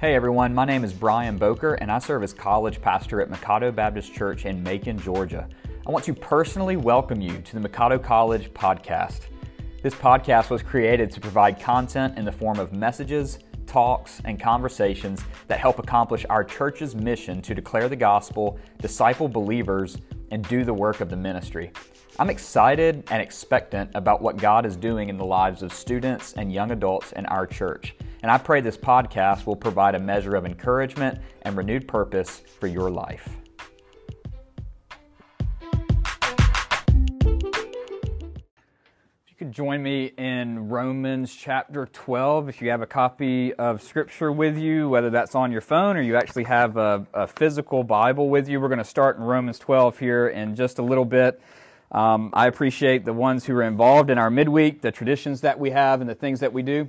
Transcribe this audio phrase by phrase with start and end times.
[0.00, 3.70] Hey everyone, my name is Brian Boker and I serve as college pastor at Mikado
[3.70, 5.48] Baptist Church in Macon, Georgia.
[5.86, 9.20] I want to personally welcome you to the Mikado College podcast.
[9.82, 15.22] This podcast was created to provide content in the form of messages, talks, and conversations
[15.46, 19.96] that help accomplish our church's mission to declare the gospel, disciple believers,
[20.30, 21.72] and do the work of the ministry.
[22.18, 26.52] I'm excited and expectant about what God is doing in the lives of students and
[26.52, 27.96] young adults in our church.
[28.22, 32.68] And I pray this podcast will provide a measure of encouragement and renewed purpose for
[32.68, 33.36] your life.
[39.34, 44.30] You could join me in Romans chapter 12, if you have a copy of Scripture
[44.30, 48.28] with you, whether that's on your phone or you actually have a, a physical Bible
[48.28, 51.42] with you, we're going to start in Romans 12 here in just a little bit.
[51.90, 55.70] Um, I appreciate the ones who are involved in our midweek, the traditions that we
[55.70, 56.88] have, and the things that we do.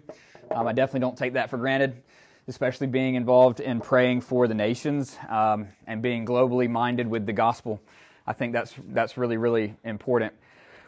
[0.51, 1.95] Um, I definitely don't take that for granted,
[2.47, 7.33] especially being involved in praying for the nations um, and being globally minded with the
[7.33, 7.81] gospel.
[8.27, 10.33] I think that's that's really really important.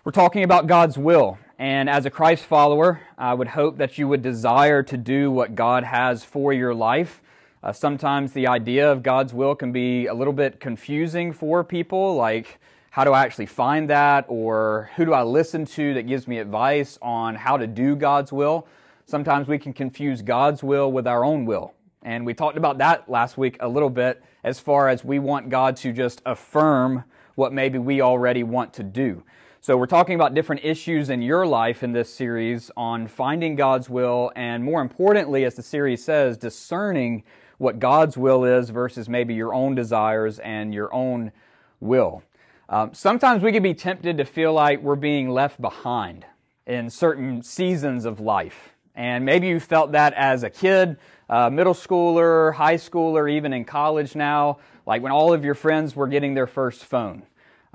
[0.07, 4.07] We're talking about God's will, and as a Christ follower, I would hope that you
[4.07, 7.21] would desire to do what God has for your life.
[7.61, 12.15] Uh, sometimes the idea of God's will can be a little bit confusing for people,
[12.15, 12.57] like
[12.91, 16.39] how do I actually find that, or who do I listen to that gives me
[16.39, 18.65] advice on how to do God's will.
[19.07, 21.73] Sometimes we can confuse God's will with our own will.
[22.01, 25.49] And we talked about that last week a little bit as far as we want
[25.49, 27.03] God to just affirm
[27.35, 29.21] what maybe we already want to do.
[29.67, 33.89] So we're talking about different issues in your life in this series on finding God's
[33.89, 37.23] will and more importantly, as the series says, discerning
[37.57, 41.33] what God's will is versus maybe your own desires and your own
[41.81, 42.23] will.
[42.69, 46.25] Um, sometimes we can be tempted to feel like we're being left behind
[46.65, 48.69] in certain seasons of life.
[48.95, 50.95] And maybe you felt that as a kid,
[51.29, 55.93] uh, middle schooler, high schooler, even in college now, like when all of your friends
[55.93, 57.23] were getting their first phone.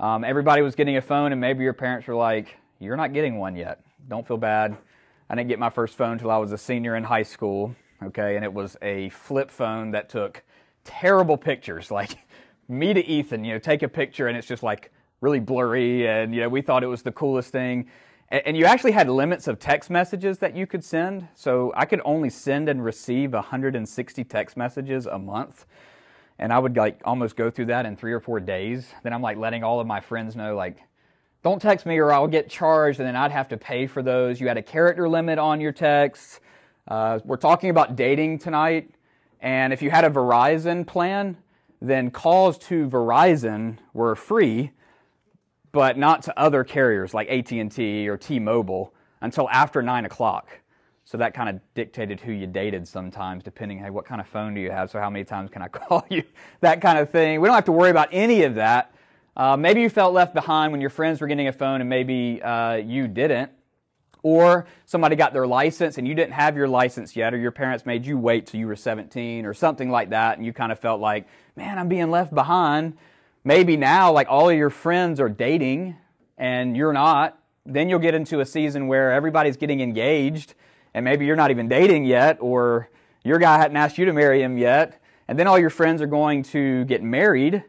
[0.03, 3.37] Um, everybody was getting a phone, and maybe your parents were like, You're not getting
[3.37, 3.79] one yet.
[4.09, 4.75] Don't feel bad.
[5.29, 8.35] I didn't get my first phone until I was a senior in high school, okay?
[8.35, 10.43] And it was a flip phone that took
[10.83, 11.89] terrible pictures.
[11.91, 12.17] Like
[12.67, 14.91] me to Ethan, you know, take a picture, and it's just like
[15.21, 17.89] really blurry, and, you know, we thought it was the coolest thing.
[18.27, 21.29] And you actually had limits of text messages that you could send.
[21.33, 25.65] So I could only send and receive 160 text messages a month.
[26.43, 28.93] And I would like almost go through that in three or four days.
[29.01, 30.75] Then I'm like letting all of my friends know, like,
[31.41, 32.99] don't text me or I'll get charged.
[32.99, 34.41] And then I'd have to pay for those.
[34.41, 36.41] You had a character limit on your texts.
[36.85, 38.91] Uh, we're talking about dating tonight.
[39.39, 41.37] And if you had a Verizon plan,
[41.81, 44.73] then calls to Verizon were free
[45.71, 50.49] but not to other carriers like AT&T or T-Mobile until after 9 o'clock.
[51.05, 54.53] So that kind of dictated who you dated sometimes, depending, hey, what kind of phone
[54.53, 54.89] do you have?
[54.89, 56.23] So how many times can I call you?
[56.61, 57.41] That kind of thing.
[57.41, 58.93] We don't have to worry about any of that.
[59.35, 62.41] Uh, maybe you felt left behind when your friends were getting a phone and maybe
[62.41, 63.51] uh, you didn't.
[64.21, 67.85] Or somebody got their license and you didn't have your license yet, or your parents
[67.85, 70.79] made you wait till you were 17 or something like that, and you kind of
[70.79, 71.27] felt like,
[71.57, 72.95] man, I'm being left behind.
[73.43, 75.97] Maybe now, like all of your friends are dating
[76.37, 80.53] and you're not, then you'll get into a season where everybody's getting engaged
[80.93, 82.89] and maybe you're not even dating yet or
[83.23, 85.01] your guy hadn't asked you to marry him yet.
[85.27, 87.63] And then all your friends are going to get married.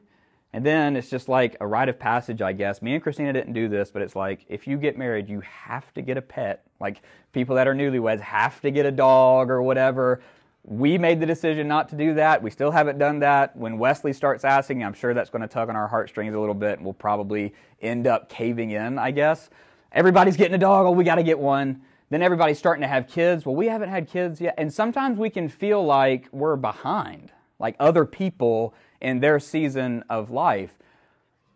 [0.52, 2.82] And then it's just like a rite of passage, I guess.
[2.82, 5.92] Me and Christina didn't do this, but it's like if you get married, you have
[5.94, 6.64] to get a pet.
[6.80, 7.02] Like
[7.32, 10.22] people that are newlyweds have to get a dog or whatever.
[10.66, 12.42] We made the decision not to do that.
[12.42, 13.54] We still haven't done that.
[13.56, 16.54] When Wesley starts asking, I'm sure that's going to tug on our heartstrings a little
[16.54, 19.50] bit, and we'll probably end up caving in, I guess.
[19.92, 20.86] Everybody's getting a dog.
[20.86, 21.82] Oh, we got to get one.
[22.10, 23.46] Then everybody's starting to have kids.
[23.46, 24.54] Well, we haven't had kids yet.
[24.58, 30.30] And sometimes we can feel like we're behind, like other people in their season of
[30.30, 30.78] life.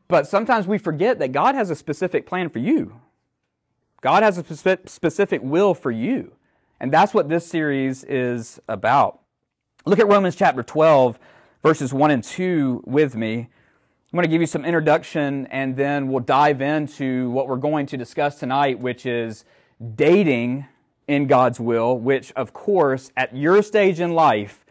[0.09, 3.00] But sometimes we forget that God has a specific plan for you.
[4.00, 6.33] God has a specific will for you.
[6.80, 9.21] And that's what this series is about.
[9.84, 11.18] Look at Romans chapter 12,
[11.62, 13.39] verses 1 and 2 with me.
[13.41, 17.86] I'm going to give you some introduction and then we'll dive into what we're going
[17.86, 19.45] to discuss tonight, which is
[19.95, 20.66] dating
[21.07, 24.65] in God's will, which, of course, at your stage in life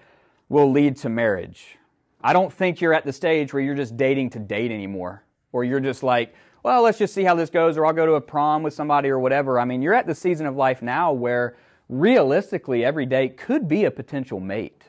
[0.49, 1.77] will lead to marriage.
[2.21, 5.63] I don't think you're at the stage where you're just dating to date anymore, or
[5.63, 8.21] you're just like, well, let's just see how this goes, or I'll go to a
[8.21, 9.59] prom with somebody or whatever.
[9.59, 11.55] I mean, you're at the season of life now where
[11.89, 14.83] realistically, every date could be a potential mate.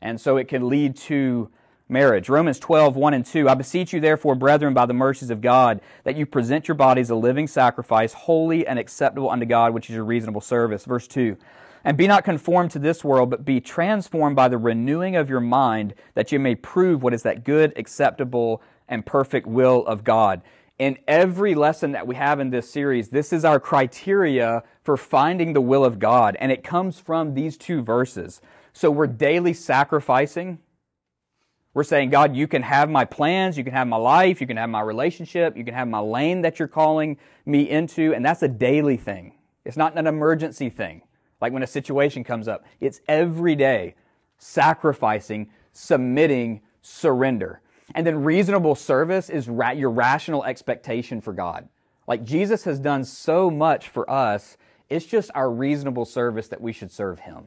[0.00, 1.50] And so it can lead to
[1.88, 2.28] marriage.
[2.28, 3.48] Romans 12, 1 and 2.
[3.48, 7.10] I beseech you, therefore, brethren, by the mercies of God, that you present your bodies
[7.10, 10.84] a living sacrifice, holy and acceptable unto God, which is your reasonable service.
[10.84, 11.36] Verse 2.
[11.84, 15.40] And be not conformed to this world, but be transformed by the renewing of your
[15.40, 20.42] mind, that you may prove what is that good, acceptable, and perfect will of God.
[20.78, 25.52] In every lesson that we have in this series, this is our criteria for finding
[25.52, 28.40] the will of God, and it comes from these two verses.
[28.72, 30.58] So we're daily sacrificing.
[31.78, 34.56] We're saying, God, you can have my plans, you can have my life, you can
[34.56, 38.42] have my relationship, you can have my lane that you're calling me into, and that's
[38.42, 39.34] a daily thing.
[39.64, 41.02] It's not an emergency thing
[41.40, 42.64] like when a situation comes up.
[42.80, 43.94] It's every day
[44.38, 47.60] sacrificing, submitting, surrender.
[47.94, 51.68] And then reasonable service is ra- your rational expectation for God.
[52.08, 54.56] Like Jesus has done so much for us,
[54.90, 57.46] it's just our reasonable service that we should serve Him.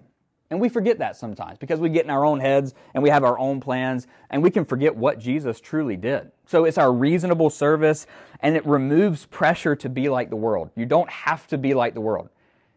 [0.51, 3.23] And we forget that sometimes because we get in our own heads and we have
[3.23, 6.29] our own plans and we can forget what Jesus truly did.
[6.45, 8.05] So it's our reasonable service
[8.41, 10.69] and it removes pressure to be like the world.
[10.75, 12.27] You don't have to be like the world.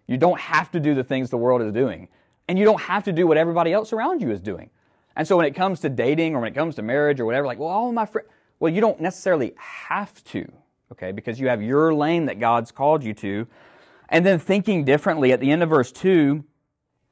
[0.07, 2.09] You don't have to do the things the world is doing.
[2.47, 4.71] And you don't have to do what everybody else around you is doing.
[5.17, 7.45] And so when it comes to dating or when it comes to marriage or whatever,
[7.45, 8.29] like, well, all my friends,
[8.61, 10.47] well, you don't necessarily have to,
[10.93, 13.49] okay, because you have your lane that God's called you to.
[14.11, 16.45] And then thinking differently at the end of verse 2,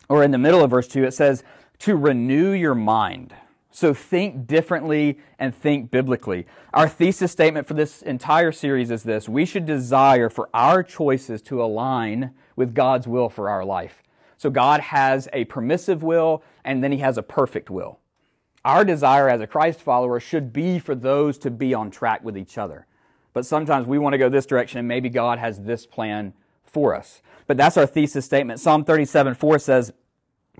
[0.08, 1.42] or in the middle of verse 2, it says,
[1.80, 3.34] to renew your mind.
[3.72, 6.46] So think differently and think biblically.
[6.74, 11.40] Our thesis statement for this entire series is this we should desire for our choices
[11.42, 14.02] to align with God's will for our life.
[14.36, 17.98] So God has a permissive will and then he has a perfect will.
[18.64, 22.36] Our desire as a Christ follower should be for those to be on track with
[22.36, 22.86] each other.
[23.32, 26.34] But sometimes we want to go this direction and maybe God has this plan
[26.72, 27.22] for us.
[27.46, 28.60] But that's our thesis statement.
[28.60, 29.92] Psalm 37 4 says,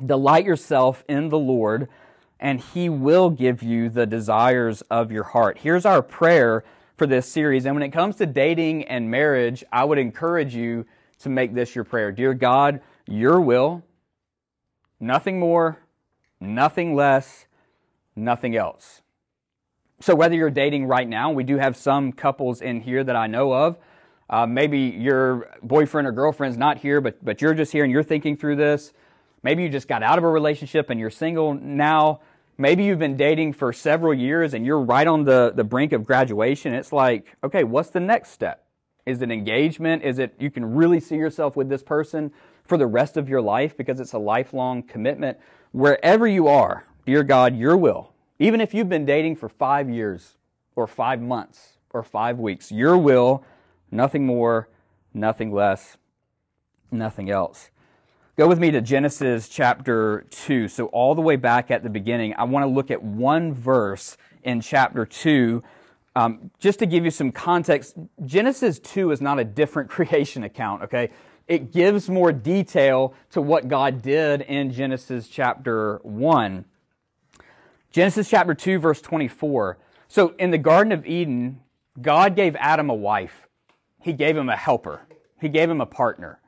[0.04, 1.88] Delight yourself in the Lord
[2.42, 5.58] and He will give you the desires of your heart.
[5.58, 6.64] Here's our prayer
[6.96, 7.64] for this series.
[7.64, 10.84] And when it comes to dating and marriage, I would encourage you
[11.20, 12.10] to make this your prayer.
[12.10, 13.84] Dear God, your will,
[14.98, 15.78] nothing more,
[16.40, 17.46] nothing less,
[18.16, 19.02] nothing else.
[20.00, 23.28] So, whether you're dating right now, we do have some couples in here that I
[23.28, 23.78] know of.
[24.32, 28.02] Uh, maybe your boyfriend or girlfriend's not here, but, but you're just here and you're
[28.02, 28.94] thinking through this.
[29.42, 32.22] Maybe you just got out of a relationship and you're single now.
[32.56, 36.06] Maybe you've been dating for several years and you're right on the, the brink of
[36.06, 36.72] graduation.
[36.72, 38.64] It's like, okay, what's the next step?
[39.04, 40.02] Is it engagement?
[40.02, 42.32] Is it you can really see yourself with this person
[42.64, 45.36] for the rest of your life because it's a lifelong commitment?
[45.72, 50.38] Wherever you are, dear God, your will, even if you've been dating for five years
[50.74, 53.44] or five months or five weeks, your will,
[53.92, 54.68] nothing more,
[55.14, 55.96] nothing less,
[56.90, 57.70] nothing else.
[58.36, 60.66] Go with me to Genesis chapter 2.
[60.66, 64.16] So, all the way back at the beginning, I want to look at one verse
[64.42, 65.62] in chapter 2.
[66.16, 67.94] Um, just to give you some context,
[68.24, 71.10] Genesis 2 is not a different creation account, okay?
[71.46, 76.64] It gives more detail to what God did in Genesis chapter 1.
[77.90, 79.76] Genesis chapter 2, verse 24.
[80.08, 81.60] So, in the Garden of Eden,
[82.00, 83.46] God gave Adam a wife,
[84.02, 85.02] He gave him a helper,
[85.40, 86.40] He gave him a partner.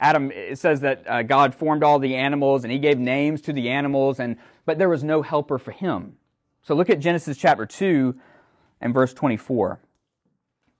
[0.00, 3.52] Adam, it says that uh, God formed all the animals and he gave names to
[3.52, 6.16] the animals, and, but there was no helper for him.
[6.62, 8.18] So look at Genesis chapter 2
[8.80, 9.80] and verse 24.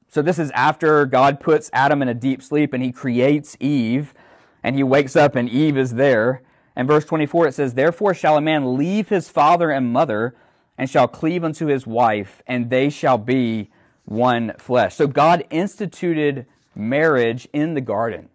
[0.09, 4.15] So this is after God puts Adam in a deep sleep and he creates Eve,
[4.63, 6.43] and he wakes up and Eve is there.
[6.75, 10.35] And verse 24 it says, Therefore shall a man leave his father and mother,
[10.79, 13.71] and shall cleave unto his wife, and they shall be
[14.11, 14.97] one flesh.
[14.97, 18.29] So God instituted marriage in the garden.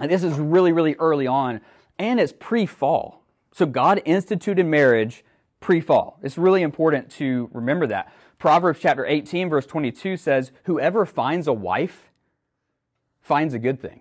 [0.00, 1.60] And this is really, really early on,
[1.98, 3.24] and it's pre fall.
[3.52, 5.24] So God instituted marriage
[5.60, 6.18] pre fall.
[6.22, 8.12] It's really important to remember that.
[8.38, 12.10] Proverbs chapter 18, verse 22 says, Whoever finds a wife
[13.20, 14.00] finds a good thing.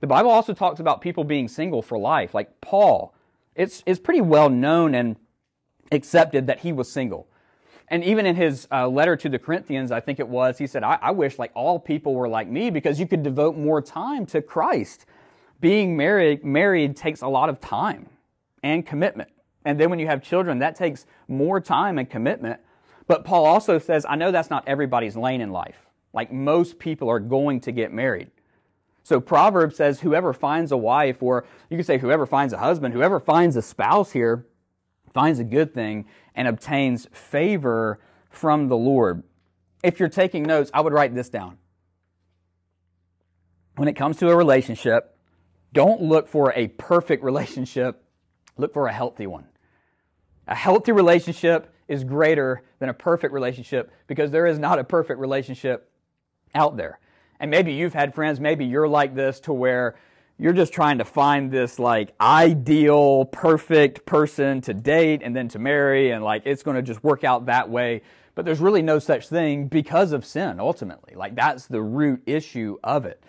[0.00, 3.14] The Bible also talks about people being single for life, like Paul.
[3.54, 5.16] It's, it's pretty well known and
[5.92, 7.29] accepted that he was single.
[7.90, 10.84] And even in his uh, letter to the Corinthians, I think it was, he said,
[10.84, 14.26] I, I wish like all people were like me because you could devote more time
[14.26, 15.06] to Christ.
[15.60, 18.08] Being married, married takes a lot of time
[18.62, 19.30] and commitment.
[19.64, 22.60] And then when you have children, that takes more time and commitment.
[23.08, 25.86] But Paul also says, I know that's not everybody's lane in life.
[26.12, 28.30] Like most people are going to get married.
[29.02, 32.94] So Proverbs says, whoever finds a wife, or you could say whoever finds a husband,
[32.94, 34.46] whoever finds a spouse here,
[35.12, 38.00] finds a good thing and obtains favor
[38.30, 39.22] from the Lord.
[39.82, 41.58] If you're taking notes, I would write this down.
[43.76, 45.16] When it comes to a relationship,
[45.72, 48.02] don't look for a perfect relationship,
[48.56, 49.46] look for a healthy one.
[50.46, 55.20] A healthy relationship is greater than a perfect relationship because there is not a perfect
[55.20, 55.90] relationship
[56.54, 56.98] out there.
[57.38, 59.96] And maybe you've had friends, maybe you're like this to where
[60.40, 65.58] you're just trying to find this like ideal, perfect person to date and then to
[65.58, 68.00] marry, and like it's going to just work out that way.
[68.34, 71.14] But there's really no such thing because of sin, ultimately.
[71.14, 73.22] Like that's the root issue of it.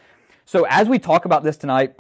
[0.46, 2.00] So as we talk about this tonight,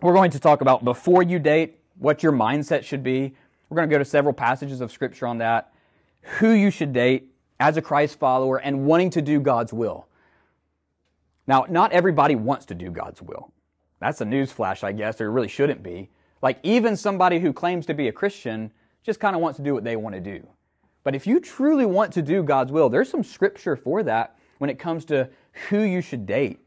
[0.00, 3.34] we're going to talk about before you date, what your mindset should be.
[3.68, 5.72] We're going to go to several passages of scripture on that,
[6.38, 10.06] who you should date as a Christ follower, and wanting to do God's will.
[11.48, 13.52] Now, not everybody wants to do God's will.
[14.02, 16.10] That's a newsflash, I guess, it really shouldn't be.
[16.42, 18.72] Like, even somebody who claims to be a Christian
[19.04, 20.44] just kind of wants to do what they want to do.
[21.04, 24.70] But if you truly want to do God's will, there's some scripture for that when
[24.70, 25.28] it comes to
[25.68, 26.58] who you should date.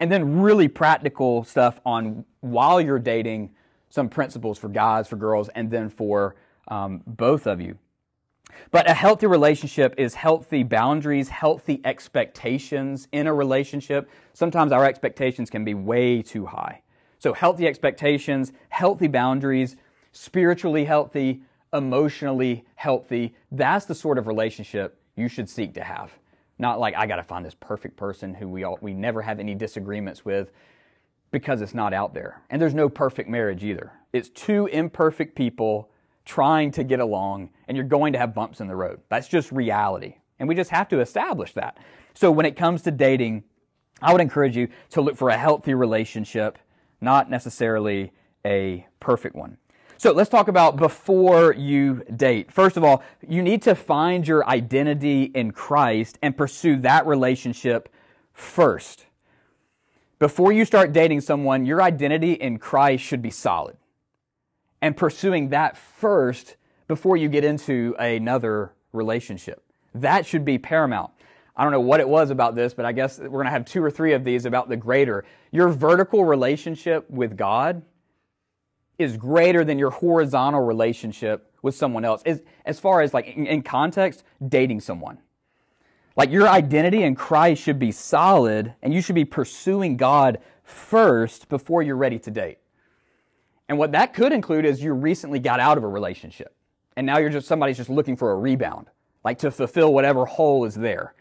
[0.00, 3.50] And then really practical stuff on while you're dating,
[3.90, 6.34] some principles for guys, for girls, and then for
[6.68, 7.76] um, both of you.
[8.70, 14.08] But a healthy relationship is healthy boundaries, healthy expectations in a relationship.
[14.32, 16.82] Sometimes our expectations can be way too high.
[17.18, 19.76] So, healthy expectations, healthy boundaries,
[20.12, 21.42] spiritually healthy,
[21.72, 23.34] emotionally healthy.
[23.52, 26.12] That's the sort of relationship you should seek to have.
[26.58, 29.40] Not like I got to find this perfect person who we all, we never have
[29.40, 30.50] any disagreements with
[31.30, 32.42] because it's not out there.
[32.50, 33.92] And there's no perfect marriage either.
[34.12, 35.90] It's two imperfect people
[36.30, 39.00] trying to get along, and you're going to have bumps in the road.
[39.08, 40.14] That's just reality.
[40.38, 41.76] And we just have to establish that.
[42.14, 43.42] So when it comes to dating,
[44.00, 46.56] I would encourage you to look for a healthy relationship,
[47.00, 48.12] not necessarily
[48.46, 49.56] a perfect one.
[49.98, 52.52] So let's talk about before you date.
[52.52, 57.88] First of all, you need to find your identity in Christ and pursue that relationship
[58.32, 59.06] first.
[60.20, 63.76] Before you start dating someone, your identity in Christ should be solid
[64.82, 66.56] and pursuing that first
[66.88, 69.62] before you get into another relationship.
[69.94, 71.10] That should be paramount.
[71.56, 73.64] I don't know what it was about this, but I guess we're going to have
[73.64, 75.24] two or three of these about the greater.
[75.50, 77.82] Your vertical relationship with God
[78.98, 82.22] is greater than your horizontal relationship with someone else.
[82.24, 85.18] As, as far as like in, in context, dating someone.
[86.16, 91.48] Like your identity in Christ should be solid and you should be pursuing God first
[91.48, 92.58] before you're ready to date.
[93.70, 96.52] And what that could include is you recently got out of a relationship
[96.96, 98.88] and now you're just somebody's just looking for a rebound,
[99.24, 101.14] like to fulfill whatever hole is there.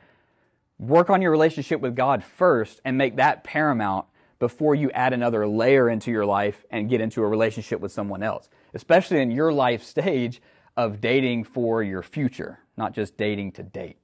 [0.79, 4.07] Work on your relationship with God first and make that paramount
[4.39, 8.23] before you add another layer into your life and get into a relationship with someone
[8.23, 10.41] else, especially in your life stage
[10.75, 13.97] of dating for your future, not just dating to date.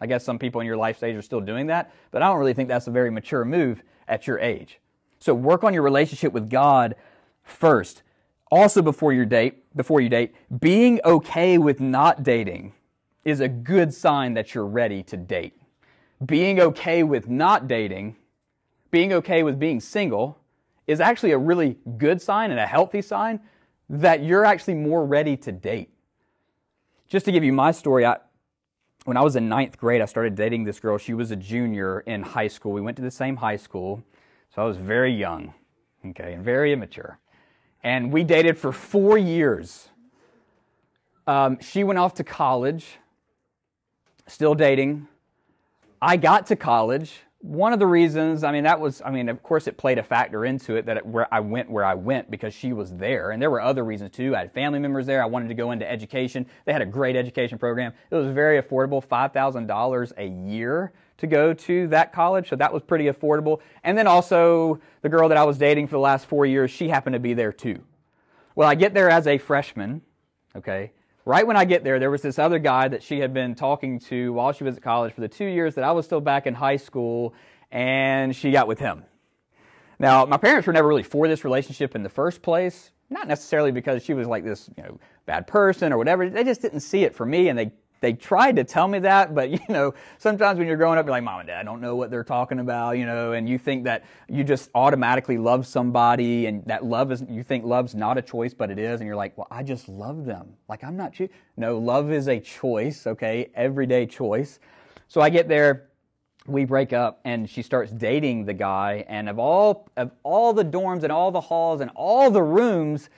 [0.00, 2.38] I guess some people in your life stage are still doing that, but I don't
[2.38, 4.80] really think that's a very mature move at your age.
[5.18, 6.94] So work on your relationship with God
[7.46, 8.02] first.
[8.50, 12.72] Also before your date, before you date, being okay with not dating
[13.24, 15.54] is a good sign that you're ready to date.
[16.24, 18.16] Being okay with not dating,
[18.90, 20.38] being okay with being single
[20.86, 23.40] is actually a really good sign and a healthy sign
[23.88, 25.90] that you're actually more ready to date.
[27.08, 28.18] Just to give you my story, I,
[29.04, 30.98] when I was in ninth grade, I started dating this girl.
[30.98, 32.72] She was a junior in high school.
[32.72, 34.02] We went to the same high school,
[34.54, 35.52] so I was very young,
[36.04, 37.18] okay, and very immature
[37.82, 39.88] and we dated for four years.
[41.26, 42.98] Um, she went off to college,
[44.26, 45.08] still dating.
[46.00, 47.20] I got to college.
[47.40, 50.02] One of the reasons, I mean, that was, I mean, of course, it played a
[50.02, 53.30] factor into it that it, where I went where I went because she was there,
[53.30, 54.34] and there were other reasons too.
[54.34, 55.22] I had family members there.
[55.22, 56.46] I wanted to go into education.
[56.64, 57.92] They had a great education program.
[58.10, 62.56] It was very affordable, five thousand dollars a year to go to that college, so
[62.56, 63.60] that was pretty affordable.
[63.82, 66.88] And then also, the girl that I was dating for the last four years, she
[66.88, 67.82] happened to be there too.
[68.54, 70.02] Well, I get there as a freshman,
[70.54, 70.92] okay?
[71.24, 73.98] Right when I get there, there was this other guy that she had been talking
[74.00, 76.46] to while she was at college for the two years that I was still back
[76.46, 77.34] in high school,
[77.70, 79.04] and she got with him.
[79.98, 83.72] Now, my parents were never really for this relationship in the first place, not necessarily
[83.72, 86.28] because she was like this, you know, bad person or whatever.
[86.28, 87.72] They just didn't see it for me, and they
[88.06, 91.10] they tried to tell me that, but you know, sometimes when you're growing up, you're
[91.10, 93.58] like, mom and dad, I don't know what they're talking about, you know, and you
[93.58, 98.16] think that you just automatically love somebody and that love is, you think love's not
[98.16, 99.00] a choice, but it is.
[99.00, 100.54] And you're like, well, I just love them.
[100.68, 101.28] Like, I'm not, cho-.
[101.56, 103.50] no, love is a choice, okay?
[103.56, 104.60] Everyday choice.
[105.08, 105.88] So I get there,
[106.46, 110.64] we break up and she starts dating the guy and of all, of all the
[110.64, 113.10] dorms and all the halls and all the rooms,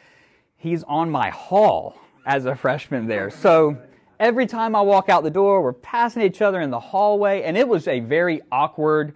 [0.57, 3.29] he's on my hall as a freshman there.
[3.29, 3.77] So,
[4.21, 7.57] Every time I walk out the door, we're passing each other in the hallway, and
[7.57, 9.15] it was a very awkward,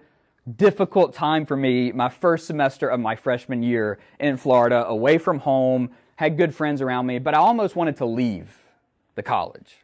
[0.55, 5.39] difficult time for me my first semester of my freshman year in Florida, away from
[5.39, 8.57] home, had good friends around me, but I almost wanted to leave
[9.15, 9.75] the college.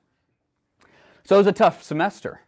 [1.25, 2.39] So it was a tough semester.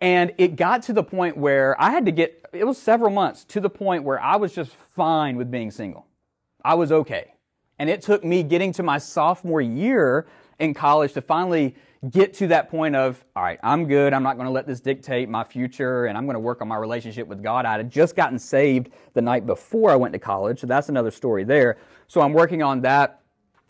[0.00, 3.42] And it got to the point where I had to get, it was several months
[3.46, 6.06] to the point where I was just fine with being single.
[6.64, 7.34] I was okay.
[7.80, 10.28] And it took me getting to my sophomore year
[10.60, 11.74] in college to finally
[12.10, 14.12] get to that point of, all right, I'm good.
[14.12, 16.68] I'm not going to let this dictate my future and I'm going to work on
[16.68, 17.66] my relationship with God.
[17.66, 20.60] I had just gotten saved the night before I went to college.
[20.60, 21.78] So that's another story there.
[22.06, 23.22] So I'm working on that.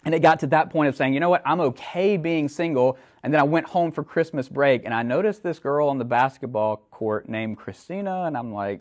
[0.04, 2.98] And it got to that point of saying, you know what, I'm okay being single.
[3.22, 6.04] And then I went home for Christmas break and I noticed this girl on the
[6.04, 8.24] basketball court named Christina.
[8.26, 8.80] And I'm like,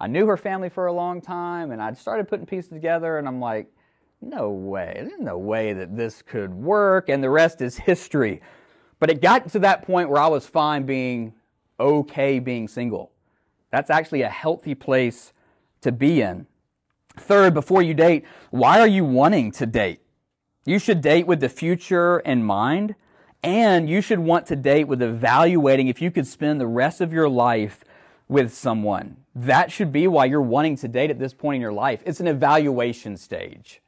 [0.00, 3.28] I knew her family for a long time and I started putting pieces together and
[3.28, 3.66] I'm like,
[4.22, 7.08] no way, there's no way that this could work.
[7.08, 8.40] And the rest is history.
[9.04, 11.34] But it got to that point where I was fine being
[11.78, 13.12] okay being single.
[13.70, 15.34] That's actually a healthy place
[15.82, 16.46] to be in.
[17.18, 20.00] Third, before you date, why are you wanting to date?
[20.64, 22.94] You should date with the future in mind,
[23.42, 27.12] and you should want to date with evaluating if you could spend the rest of
[27.12, 27.84] your life
[28.26, 29.18] with someone.
[29.34, 32.02] That should be why you're wanting to date at this point in your life.
[32.06, 33.82] It's an evaluation stage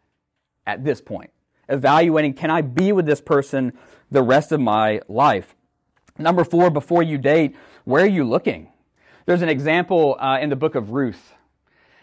[0.67, 1.31] at this point.
[1.71, 3.73] Evaluating, can I be with this person
[4.11, 5.55] the rest of my life?
[6.19, 8.69] Number four, before you date, where are you looking?
[9.27, 11.35] There's an example uh, in the book of Ruth.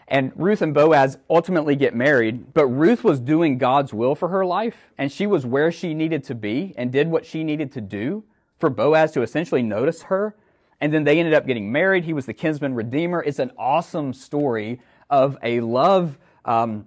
[0.06, 4.44] And Ruth and Boaz ultimately get married, but Ruth was doing God's will for her
[4.44, 7.80] life, and she was where she needed to be and did what she needed to
[7.80, 8.24] do
[8.58, 10.36] for Boaz to essentially notice her.
[10.80, 12.04] And then they ended up getting married.
[12.04, 13.22] He was the kinsman redeemer.
[13.22, 16.86] It's an awesome story of a love um,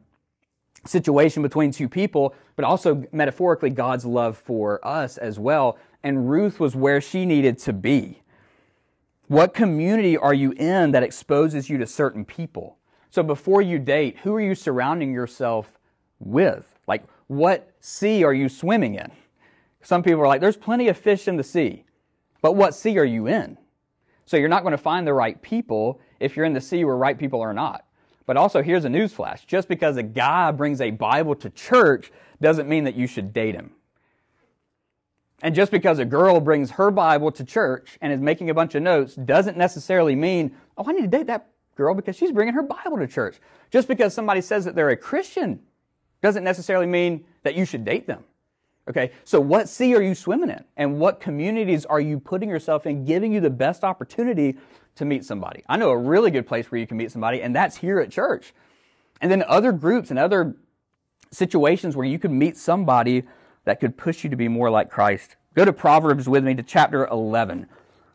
[0.88, 5.78] situation between two people, but also metaphorically God's love for us as well.
[6.04, 8.22] And Ruth was where she needed to be.
[9.28, 12.78] What community are you in that exposes you to certain people?
[13.10, 15.78] So before you date, who are you surrounding yourself
[16.20, 16.80] with?
[16.88, 19.12] Like, what sea are you swimming in?
[19.82, 21.86] Some people are like, there's plenty of fish in the sea,
[22.42, 23.58] but what sea are you in?
[24.26, 26.98] So you're not going to find the right people if you're in the sea where
[26.98, 27.86] right people are not.
[28.28, 29.48] But also, here's a newsflash.
[29.48, 33.56] Just because a guy brings a Bible to church doesn't mean that you should date
[33.56, 33.72] him.
[35.42, 38.76] And just because a girl brings her Bible to church and is making a bunch
[38.76, 42.54] of notes doesn't necessarily mean, oh, I need to date that girl because she's bringing
[42.54, 43.38] her Bible to church.
[43.72, 45.62] Just because somebody says that they're a Christian
[46.22, 48.26] doesn't necessarily mean that you should date them.
[48.90, 50.64] Okay, so what sea are you swimming in?
[50.76, 54.58] And what communities are you putting yourself in, giving you the best opportunity
[54.98, 55.64] to meet somebody?
[55.68, 58.12] I know a really good place where you can meet somebody, and that's here at
[58.12, 58.54] church.
[59.22, 60.56] And then other groups and other
[61.32, 63.24] situations where you could meet somebody
[63.66, 65.36] that could push you to be more like Christ.
[65.56, 67.68] Go to Proverbs with me to chapter 11.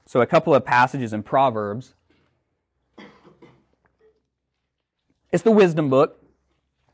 [0.07, 1.95] So, a couple of passages in Proverbs.
[5.31, 6.23] It's the wisdom book,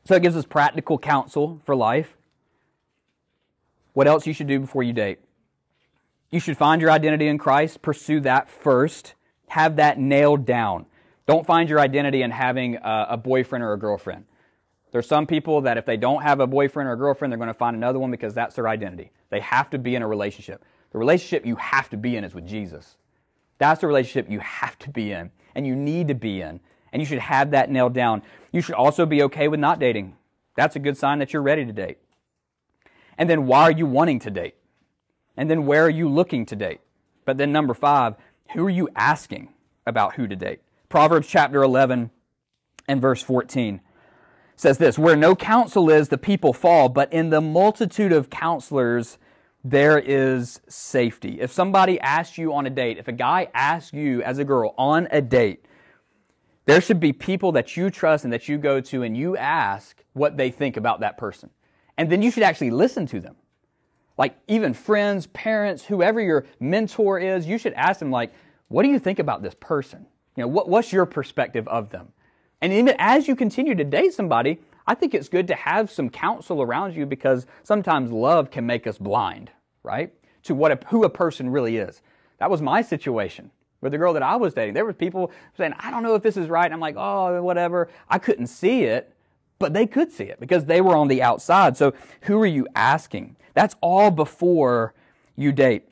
[0.05, 2.15] so it gives us practical counsel for life
[3.93, 5.19] what else you should do before you date.
[6.31, 9.13] You should find your identity in Christ, pursue that first,
[9.49, 10.85] have that nailed down.
[11.27, 14.25] Don't find your identity in having a, a boyfriend or a girlfriend.
[14.91, 17.47] There's some people that if they don't have a boyfriend or a girlfriend, they're going
[17.47, 19.11] to find another one because that's their identity.
[19.29, 20.63] They have to be in a relationship.
[20.91, 22.97] The relationship you have to be in is with Jesus.
[23.59, 26.59] That's the relationship you have to be in and you need to be in.
[26.91, 28.23] And you should have that nailed down.
[28.51, 30.15] You should also be okay with not dating.
[30.55, 31.99] That's a good sign that you're ready to date.
[33.17, 34.55] And then why are you wanting to date?
[35.37, 36.81] And then where are you looking to date?
[37.25, 38.15] But then number five,
[38.53, 39.49] who are you asking
[39.85, 40.61] about who to date?
[40.89, 42.09] Proverbs chapter 11
[42.87, 43.81] and verse 14
[44.55, 49.17] says this Where no counsel is, the people fall, but in the multitude of counselors,
[49.63, 51.39] there is safety.
[51.39, 54.73] If somebody asks you on a date, if a guy asks you as a girl
[54.77, 55.65] on a date,
[56.65, 60.03] there should be people that you trust and that you go to and you ask
[60.13, 61.49] what they think about that person.
[61.97, 63.35] And then you should actually listen to them.
[64.19, 68.33] Like even friends, parents, whoever your mentor is, you should ask them like,
[68.67, 70.05] what do you think about this person?
[70.35, 72.09] You know, what, what's your perspective of them?
[72.59, 76.09] And even as you continue to date somebody, I think it's good to have some
[76.09, 79.51] counsel around you because sometimes love can make us blind,
[79.83, 80.13] right?
[80.43, 82.01] To what a, who a person really is.
[82.39, 84.73] That was my situation with the girl that I was dating.
[84.73, 86.69] There were people saying, I don't know if this is right.
[86.69, 87.87] I'm like, oh, whatever.
[88.09, 89.15] I couldn't see it,
[89.59, 91.77] but they could see it because they were on the outside.
[91.77, 93.35] So who are you asking?
[93.53, 94.93] That's all before
[95.35, 95.89] you date.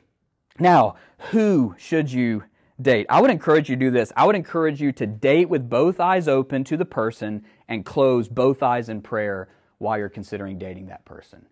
[0.58, 0.96] Now,
[1.30, 2.44] who should you
[2.80, 3.06] date?
[3.08, 4.12] I would encourage you to do this.
[4.16, 8.28] I would encourage you to date with both eyes open to the person and close
[8.28, 11.46] both eyes in prayer while you're considering dating that person.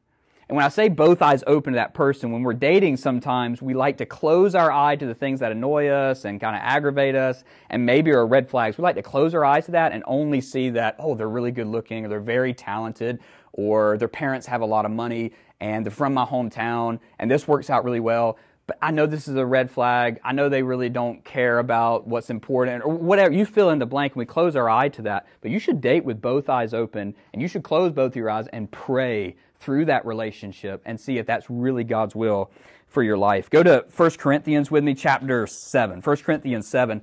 [0.49, 3.75] And when I say both eyes open to that person, when we're dating sometimes, we
[3.75, 7.17] like to close our eye to the things that annoy us and kind of aggravate
[7.17, 8.79] us and maybe are red flags.
[8.79, 11.51] We like to close our eyes to that and only see that, oh, they're really
[11.51, 13.19] good looking or they're very talented
[13.55, 17.49] or their parents have a lot of money and they're from my hometown and this
[17.49, 18.39] works out really well.
[18.67, 20.21] but I know this is a red flag.
[20.25, 23.33] I know they really don't care about what's important or whatever.
[23.33, 25.27] You fill in the blank and we close our eye to that.
[25.41, 28.47] But you should date with both eyes open and you should close both your eyes
[28.49, 32.51] and pray through that relationship and see if that's really God's will
[32.87, 33.51] for your life.
[33.51, 36.01] Go to 1 Corinthians with me, chapter 7.
[36.01, 37.03] 1 Corinthians 7.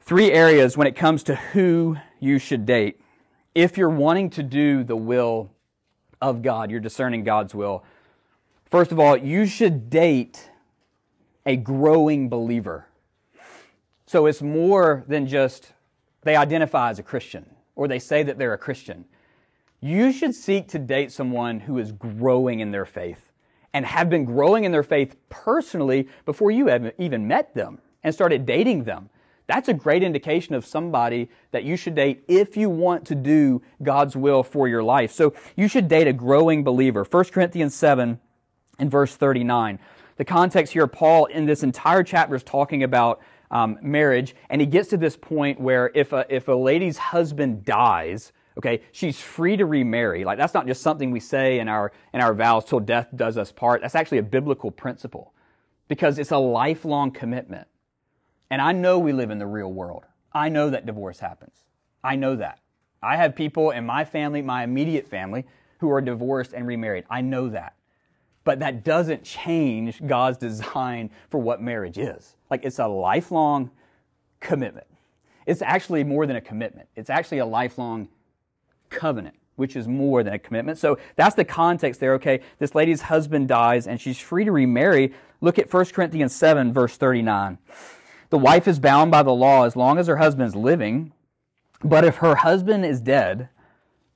[0.00, 3.00] Three areas when it comes to who you should date.
[3.54, 5.50] If you're wanting to do the will
[6.20, 7.84] of God, you're discerning God's will.
[8.70, 10.50] First of all, you should date
[11.46, 12.86] a growing believer.
[14.06, 15.72] So it's more than just
[16.22, 19.04] they identify as a Christian or they say that they're a Christian.
[19.80, 23.30] You should seek to date someone who is growing in their faith
[23.72, 28.12] and have been growing in their faith personally before you have even met them and
[28.12, 29.08] started dating them.
[29.46, 33.62] That's a great indication of somebody that you should date if you want to do
[33.82, 35.12] God's will for your life.
[35.12, 37.04] So you should date a growing believer.
[37.04, 38.18] 1 Corinthians 7
[38.78, 39.78] and verse 39.
[40.16, 44.66] The context here, Paul in this entire chapter is talking about um, marriage, and he
[44.66, 49.56] gets to this point where if a, if a lady's husband dies, okay, she's free
[49.56, 50.24] to remarry.
[50.24, 53.38] Like that's not just something we say in our in our vows till death does
[53.38, 53.80] us part.
[53.80, 55.32] That's actually a biblical principle
[55.86, 57.68] because it's a lifelong commitment.
[58.50, 60.04] And I know we live in the real world.
[60.32, 61.64] I know that divorce happens.
[62.02, 62.60] I know that.
[63.02, 65.44] I have people in my family, my immediate family,
[65.78, 67.04] who are divorced and remarried.
[67.08, 67.74] I know that.
[68.44, 72.36] But that doesn't change God's design for what marriage is.
[72.50, 73.70] Like it's a lifelong
[74.40, 74.86] commitment.
[75.46, 76.88] It's actually more than a commitment.
[76.96, 78.08] It's actually a lifelong
[78.90, 80.78] covenant, which is more than a commitment.
[80.78, 82.14] So that's the context there.
[82.14, 85.12] Okay, this lady's husband dies and she's free to remarry.
[85.40, 87.58] Look at 1 Corinthians 7, verse 39.
[88.30, 91.12] The wife is bound by the law as long as her husband is living,
[91.82, 93.48] but if her husband is dead,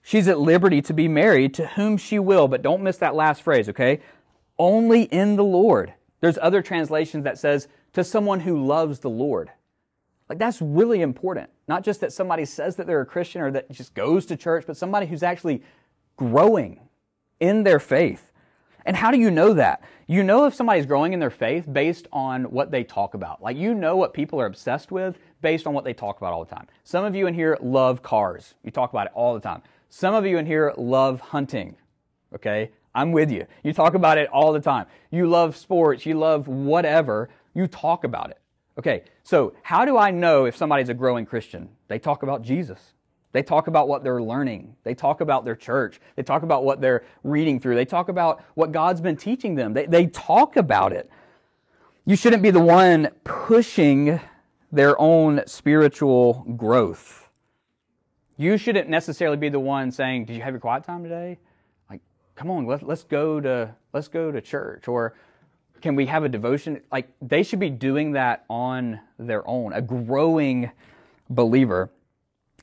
[0.03, 2.49] she's at liberty to be married to whom she will.
[2.49, 4.01] But don't miss that last phrase, okay?
[4.59, 5.95] only in the Lord.
[6.21, 9.51] There's other translations that says to someone who loves the Lord.
[10.33, 11.51] Like that's really important.
[11.69, 14.65] Not just that somebody says that they're a Christian or that just goes to church,
[14.67, 15.63] but somebody who's actually
[16.17, 16.81] growing
[17.39, 18.33] in their faith.
[18.87, 19.83] And how do you know that?
[20.07, 23.43] You know if somebody's growing in their faith based on what they talk about.
[23.43, 26.47] Like you know what people are obsessed with based on what they talk about all
[26.47, 26.67] the time.
[26.83, 28.55] Some of you in here love cars.
[28.65, 29.61] You talk about it all the time.
[29.91, 31.77] Some of you in here love hunting.
[32.35, 32.71] Okay?
[32.95, 33.47] I'm with you.
[33.63, 34.87] You talk about it all the time.
[35.11, 38.39] You love sports, you love whatever, you talk about it.
[38.79, 41.69] Okay, so how do I know if somebody's a growing Christian?
[41.89, 42.95] They talk about Jesus.
[43.33, 44.77] They talk about what they're learning.
[44.85, 46.01] They talk about their church.
[46.17, 47.77] They talk about what they're reading through.
[47.77, 49.73] They talk about what God's been teaching them.
[49.73, 51.11] They, they talk about it.
[52.05, 54.21] You shouldn't be the one pushing
[54.71, 57.29] their own spiritual growth.
[58.37, 61.39] You shouldn't necessarily be the one saying, Did you have your quiet time today?
[61.89, 62.01] Like,
[62.35, 65.15] come on, let, let's go to let's go to church or
[65.83, 66.81] can we have a devotion?
[66.91, 69.73] Like they should be doing that on their own.
[69.73, 70.71] A growing
[71.29, 71.91] believer.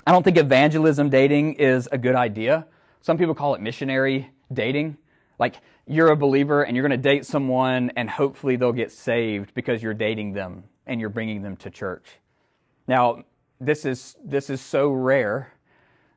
[0.08, 2.66] I don't think evangelism dating is a good idea.
[3.02, 4.98] Some people call it missionary dating.
[5.38, 5.56] Like
[5.86, 9.84] you're a believer and you're going to date someone and hopefully they'll get saved because
[9.84, 12.06] you're dating them and you're bringing them to church.
[12.88, 13.24] Now,
[13.62, 15.54] this is this is so rare,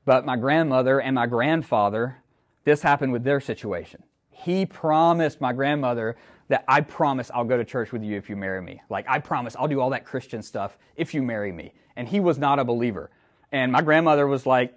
[0.04, 2.22] but my grandmother and my grandfather
[2.64, 4.02] this happened with their situation.
[4.32, 6.16] He promised my grandmother
[6.48, 8.82] that I promise I'll go to church with you if you marry me.
[8.90, 11.72] Like, I promise I'll do all that Christian stuff if you marry me.
[11.96, 13.10] And he was not a believer.
[13.52, 14.76] And my grandmother was like,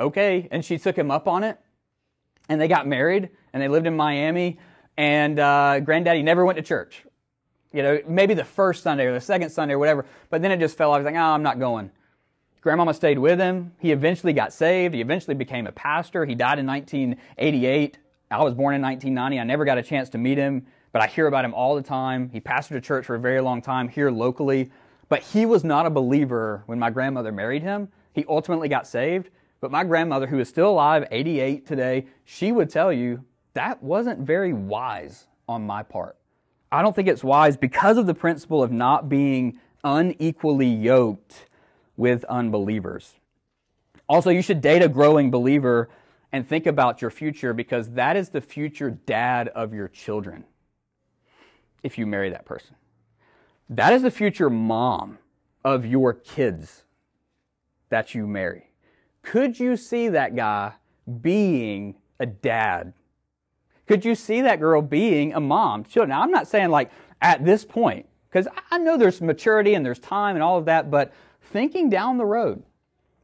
[0.00, 0.48] okay.
[0.50, 1.58] And she took him up on it.
[2.48, 4.58] And they got married and they lived in Miami.
[4.96, 7.04] And uh, granddaddy never went to church.
[7.72, 10.06] You know, maybe the first Sunday or the second Sunday or whatever.
[10.30, 11.00] But then it just fell off.
[11.00, 11.90] He's like, oh, I'm not going.
[12.62, 13.72] Grandmama stayed with him.
[13.78, 14.94] He eventually got saved.
[14.94, 16.24] He eventually became a pastor.
[16.24, 17.98] He died in 1988.
[18.30, 19.38] I was born in 1990.
[19.38, 21.82] I never got a chance to meet him, but I hear about him all the
[21.82, 22.28] time.
[22.30, 24.70] He pastored a church for a very long time here locally.
[25.08, 27.88] But he was not a believer when my grandmother married him.
[28.12, 29.30] He ultimately got saved.
[29.60, 34.20] But my grandmother, who is still alive, 88 today, she would tell you that wasn't
[34.20, 36.16] very wise on my part.
[36.70, 41.46] I don't think it's wise because of the principle of not being unequally yoked
[41.96, 43.14] with unbelievers.
[44.08, 45.88] Also, you should date a growing believer
[46.32, 50.44] and think about your future because that is the future dad of your children
[51.82, 52.76] if you marry that person.
[53.68, 55.18] That is the future mom
[55.64, 56.84] of your kids
[57.88, 58.70] that you marry.
[59.22, 60.74] Could you see that guy
[61.20, 62.92] being a dad?
[63.86, 65.84] Could you see that girl being a mom?
[65.94, 66.90] Now, I'm not saying like
[67.22, 70.90] at this point, because I know there's maturity and there's time and all of that,
[70.90, 72.62] but thinking down the road.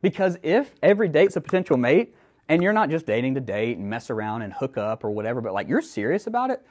[0.00, 2.14] Because if every date's a potential mate,
[2.52, 5.40] and you're not just dating to date and mess around and hook up or whatever,
[5.40, 6.62] but like you're serious about it,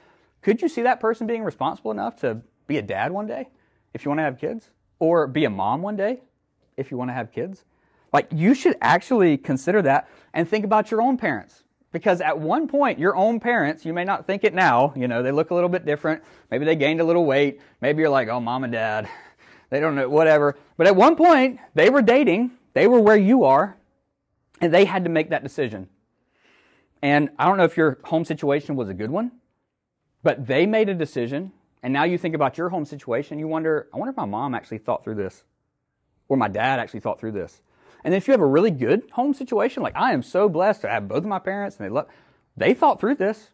[0.44, 3.50] Could you see that person being responsible enough to be a dad one day
[3.96, 4.70] if you want to have kids?
[5.00, 6.22] Or be a mom one day
[6.78, 7.66] if you want to have kids?
[8.14, 11.64] Like, you should actually consider that and think about your own parents.
[11.92, 15.24] Because at one point, your own parents, you may not think it now, you know,
[15.24, 16.22] they look a little bit different.
[16.52, 17.60] Maybe they gained a little weight.
[17.82, 19.10] Maybe you're like, oh, mom and dad,
[19.72, 20.58] they don't know, whatever.
[20.78, 23.78] But at one point, they were dating, they were where you are,
[24.62, 25.90] and they had to make that decision.
[27.02, 29.32] And I don't know if your home situation was a good one,
[30.22, 31.52] but they made a decision.
[31.82, 34.54] And now you think about your home situation, you wonder, I wonder if my mom
[34.54, 35.44] actually thought through this,
[36.30, 37.62] or my dad actually thought through this.
[38.04, 40.90] And if you have a really good home situation, like I am so blessed to
[40.90, 42.08] have both of my parents and they love,
[42.56, 43.50] they thought through this.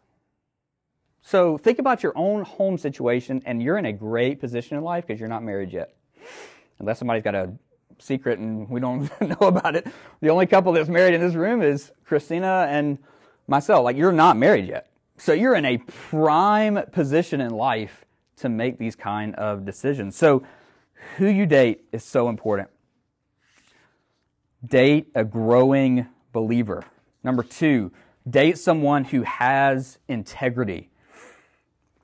[1.22, 5.06] So think about your own home situation and you're in a great position in life
[5.06, 5.94] because you're not married yet.
[6.78, 7.52] Unless somebody's got a
[7.98, 9.86] secret and we don't know about it.
[10.20, 12.98] The only couple that's married in this room is Christina and
[13.46, 13.84] myself.
[13.84, 14.90] Like you're not married yet.
[15.16, 18.04] So you're in a prime position in life
[18.36, 20.16] to make these kind of decisions.
[20.16, 20.44] So
[21.16, 22.70] who you date is so important.
[24.64, 26.84] Date a growing believer.
[27.24, 27.92] Number two,
[28.28, 30.90] date someone who has integrity.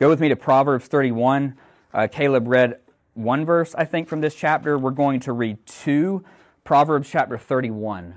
[0.00, 1.57] Go with me to Proverbs 31.
[1.92, 2.80] Uh, Caleb read
[3.14, 4.77] one verse, I think, from this chapter.
[4.77, 6.24] We're going to read two.
[6.64, 8.16] Proverbs chapter 31.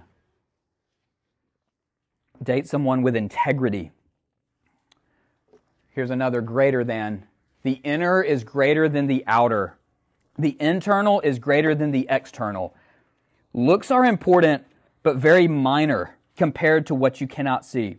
[2.42, 3.92] Date someone with integrity.
[5.90, 7.26] Here's another greater than.
[7.64, 9.78] The inner is greater than the outer.
[10.38, 12.76] The internal is greater than the external.
[13.54, 14.66] Looks are important,
[15.02, 17.98] but very minor compared to what you cannot see.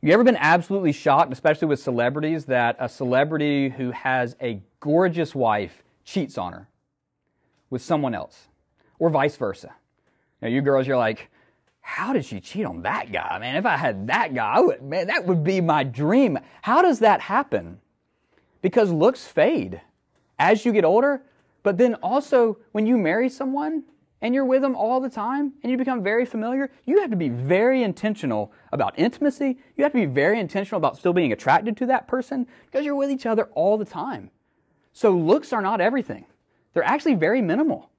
[0.00, 5.34] You ever been absolutely shocked, especially with celebrities, that a celebrity who has a gorgeous
[5.34, 6.68] wife cheats on her
[7.68, 8.46] with someone else,
[9.00, 9.74] or vice versa?
[10.40, 11.30] Now, you girls, you're like,
[11.80, 13.38] how did she cheat on that guy?
[13.40, 16.38] Man, if I had that guy, I would, man, that would be my dream.
[16.62, 17.80] How does that happen?
[18.62, 19.80] Because looks fade.
[20.38, 21.22] As you get older,
[21.64, 23.82] but then also, when you marry someone
[24.20, 27.16] and you're with them all the time and you become very familiar, you have to
[27.16, 29.58] be very intentional about intimacy.
[29.76, 32.96] You have to be very intentional about still being attracted to that person because you're
[32.96, 34.30] with each other all the time.
[34.92, 36.26] So, looks are not everything,
[36.74, 37.90] they're actually very minimal.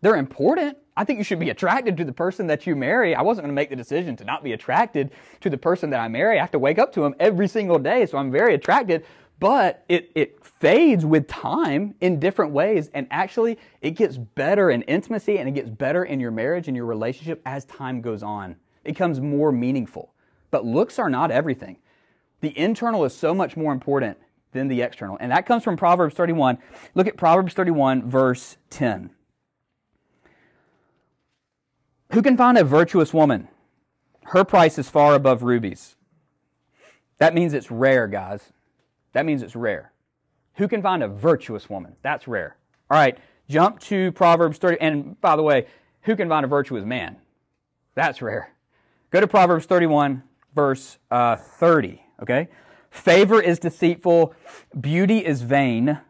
[0.00, 0.76] They're important.
[0.98, 3.14] I think you should be attracted to the person that you marry.
[3.14, 6.00] I wasn't going to make the decision to not be attracted to the person that
[6.00, 6.38] I marry.
[6.38, 9.06] I have to wake up to him every single day, so I'm very attracted
[9.40, 12.90] but it, it fades with time in different ways.
[12.94, 16.76] And actually, it gets better in intimacy and it gets better in your marriage and
[16.76, 18.52] your relationship as time goes on.
[18.84, 20.14] It becomes more meaningful.
[20.50, 21.78] But looks are not everything.
[22.40, 24.18] The internal is so much more important
[24.52, 25.18] than the external.
[25.20, 26.58] And that comes from Proverbs 31.
[26.94, 29.10] Look at Proverbs 31, verse 10.
[32.12, 33.48] Who can find a virtuous woman?
[34.26, 35.96] Her price is far above rubies.
[37.18, 38.53] That means it's rare, guys.
[39.14, 39.92] That means it's rare.
[40.56, 41.96] Who can find a virtuous woman?
[42.02, 42.56] That's rare.
[42.90, 43.16] All right,
[43.48, 44.80] jump to Proverbs 30.
[44.80, 45.66] And by the way,
[46.02, 47.16] who can find a virtuous man?
[47.94, 48.52] That's rare.
[49.10, 50.22] Go to Proverbs 31,
[50.54, 52.02] verse uh, 30.
[52.22, 52.48] Okay?
[52.90, 54.34] Favor is deceitful,
[54.80, 56.00] beauty is vain,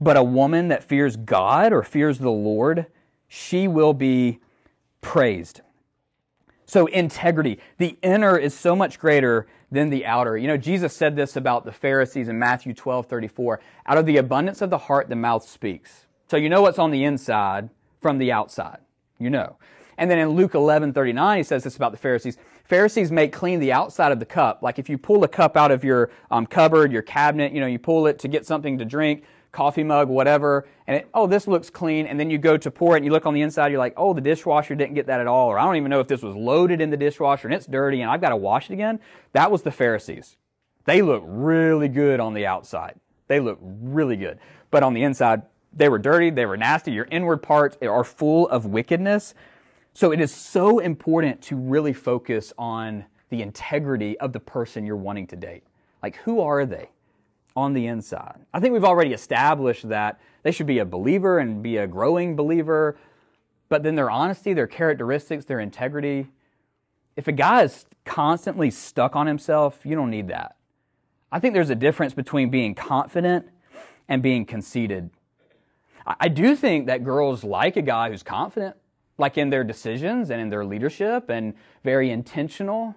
[0.00, 2.86] but a woman that fears God or fears the Lord,
[3.26, 4.38] she will be
[5.00, 5.60] praised.
[6.66, 7.58] So, integrity.
[7.78, 10.36] The inner is so much greater than the outer.
[10.36, 13.60] You know, Jesus said this about the Pharisees in Matthew 12 34.
[13.86, 16.06] Out of the abundance of the heart, the mouth speaks.
[16.28, 18.78] So you know what's on the inside from the outside.
[19.18, 19.56] You know.
[19.98, 22.38] And then in Luke 11 39, he says this about the Pharisees.
[22.64, 24.62] Pharisees make clean the outside of the cup.
[24.62, 27.66] Like if you pull a cup out of your um, cupboard, your cabinet, you know,
[27.66, 31.46] you pull it to get something to drink, coffee mug, whatever, and it, oh, this
[31.46, 32.06] looks clean.
[32.06, 33.94] And then you go to pour it and you look on the inside, you're like,
[33.96, 35.48] oh, the dishwasher didn't get that at all.
[35.48, 38.00] Or I don't even know if this was loaded in the dishwasher and it's dirty
[38.00, 39.00] and I've got to wash it again.
[39.32, 40.36] That was the Pharisees.
[40.84, 42.98] They look really good on the outside.
[43.26, 44.38] They look really good.
[44.70, 46.92] But on the inside, they were dirty, they were nasty.
[46.92, 49.34] Your inward parts are full of wickedness.
[49.92, 54.96] So it is so important to really focus on the integrity of the person you're
[54.96, 55.64] wanting to date.
[56.02, 56.90] Like, who are they?
[57.58, 58.38] On the inside.
[58.54, 62.36] I think we've already established that they should be a believer and be a growing
[62.36, 62.96] believer,
[63.68, 66.28] but then their honesty, their characteristics, their integrity.
[67.16, 70.56] If a guy is constantly stuck on himself, you don't need that.
[71.32, 73.48] I think there's a difference between being confident
[74.08, 75.10] and being conceited.
[76.06, 78.76] I do think that girls like a guy who's confident,
[79.18, 82.94] like in their decisions and in their leadership and very intentional.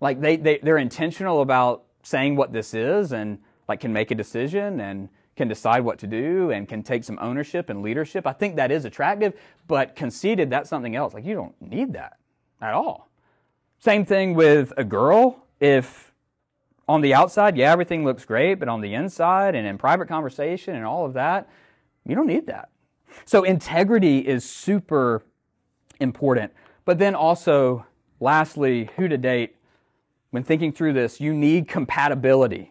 [0.00, 3.38] Like they, they, they're intentional about saying what this is and
[3.70, 7.16] like can make a decision and can decide what to do and can take some
[7.22, 8.26] ownership and leadership.
[8.26, 9.32] I think that is attractive,
[9.68, 11.14] but conceited, that's something else.
[11.14, 12.18] Like you don't need that
[12.60, 13.08] at all.
[13.78, 15.46] Same thing with a girl.
[15.60, 16.12] If
[16.88, 20.74] on the outside, yeah, everything looks great, but on the inside and in private conversation
[20.74, 21.48] and all of that,
[22.04, 22.70] you don't need that.
[23.24, 25.22] So integrity is super
[26.00, 26.52] important.
[26.84, 27.86] But then also,
[28.18, 29.54] lastly, who to date.
[30.30, 32.69] When thinking through this, you need compatibility.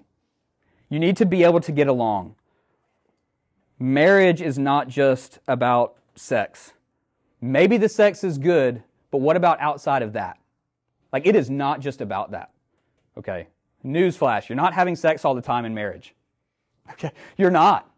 [0.89, 2.35] You need to be able to get along.
[3.77, 6.73] Marriage is not just about sex.
[7.41, 10.37] Maybe the sex is good, but what about outside of that?
[11.13, 12.51] Like, it is not just about that.
[13.17, 13.47] Okay?
[13.85, 16.13] Newsflash, you're not having sex all the time in marriage.
[16.91, 17.11] Okay?
[17.37, 17.89] You're not.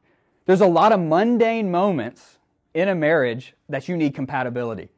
[0.45, 2.37] There's a lot of mundane moments
[2.73, 4.89] in a marriage that you need compatibility.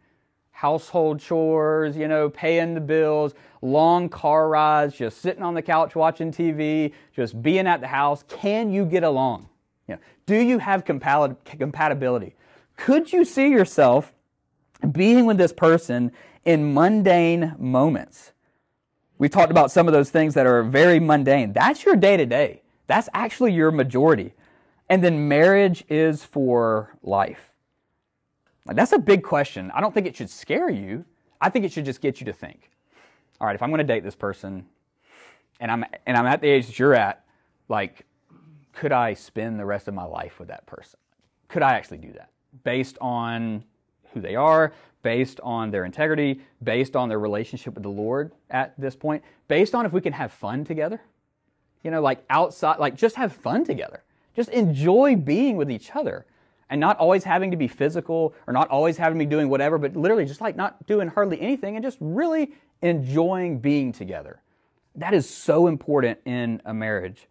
[0.52, 5.96] Household chores, you know, paying the bills, long car rides, just sitting on the couch
[5.96, 8.24] watching TV, just being at the house.
[8.28, 9.48] Can you get along?
[9.88, 12.36] You know, do you have compatibility?
[12.76, 14.14] Could you see yourself
[14.92, 16.12] being with this person
[16.44, 18.34] in mundane moments?
[19.18, 21.54] We talked about some of those things that are very mundane.
[21.54, 22.62] That's your day to day.
[22.88, 24.34] That's actually your majority.
[24.90, 27.54] And then marriage is for life.
[28.66, 29.72] That's a big question.
[29.72, 31.06] I don't think it should scare you.
[31.40, 32.70] I think it should just get you to think.
[33.44, 34.66] All right, if I'm going to date this person
[35.60, 37.26] and I'm and I'm at the age that you're at,
[37.68, 38.06] like
[38.72, 40.98] could I spend the rest of my life with that person?
[41.50, 42.30] Could I actually do that?
[42.64, 43.66] Based on
[44.14, 48.80] who they are, based on their integrity, based on their relationship with the Lord at
[48.80, 51.02] this point, based on if we can have fun together.
[51.84, 54.04] You know, like outside, like just have fun together.
[54.38, 56.26] Just enjoy being with each other
[56.70, 59.78] and not always having to be physical or not always having to be doing whatever,
[59.78, 64.42] but literally just like not doing hardly anything and just really enjoying being together.
[64.96, 67.28] That is so important in a marriage.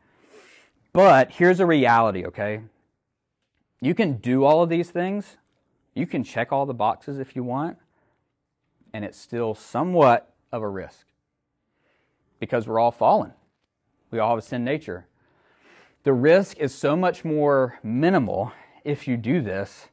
[0.92, 2.60] But here's a reality, okay?
[3.80, 5.36] You can do all of these things,
[5.94, 7.78] you can check all the boxes if you want,
[8.92, 11.06] and it's still somewhat of a risk
[12.38, 13.32] because we're all fallen.
[14.10, 15.06] We all have a sin nature.
[16.04, 18.52] The risk is so much more minimal
[18.84, 19.88] if you do this,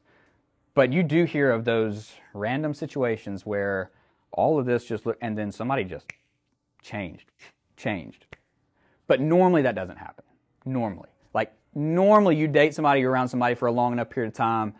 [0.74, 3.90] but you do hear of those random situations where
[4.32, 6.06] all of this just look, and then somebody just
[6.82, 7.30] changed,
[7.76, 8.26] changed.
[9.06, 10.24] But normally that doesn't happen.
[10.64, 11.08] Normally.
[11.34, 14.74] Like, normally you date somebody, you're around somebody for a long enough period of time,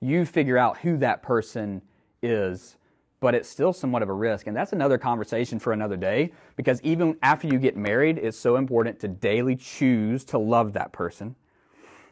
[0.00, 1.82] you figure out who that person
[2.22, 2.76] is,
[3.20, 4.46] but it's still somewhat of a risk.
[4.46, 8.56] And that's another conversation for another day because even after you get married, it's so
[8.56, 11.34] important to daily choose to love that person.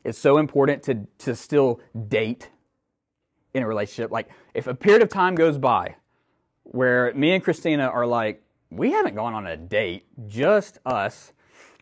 [0.02, 2.50] It's so important to, to still date
[3.52, 4.10] in a relationship.
[4.10, 5.96] Like, if a period of time goes by
[6.64, 11.32] where me and Christina are like, we haven't gone on a date, just us,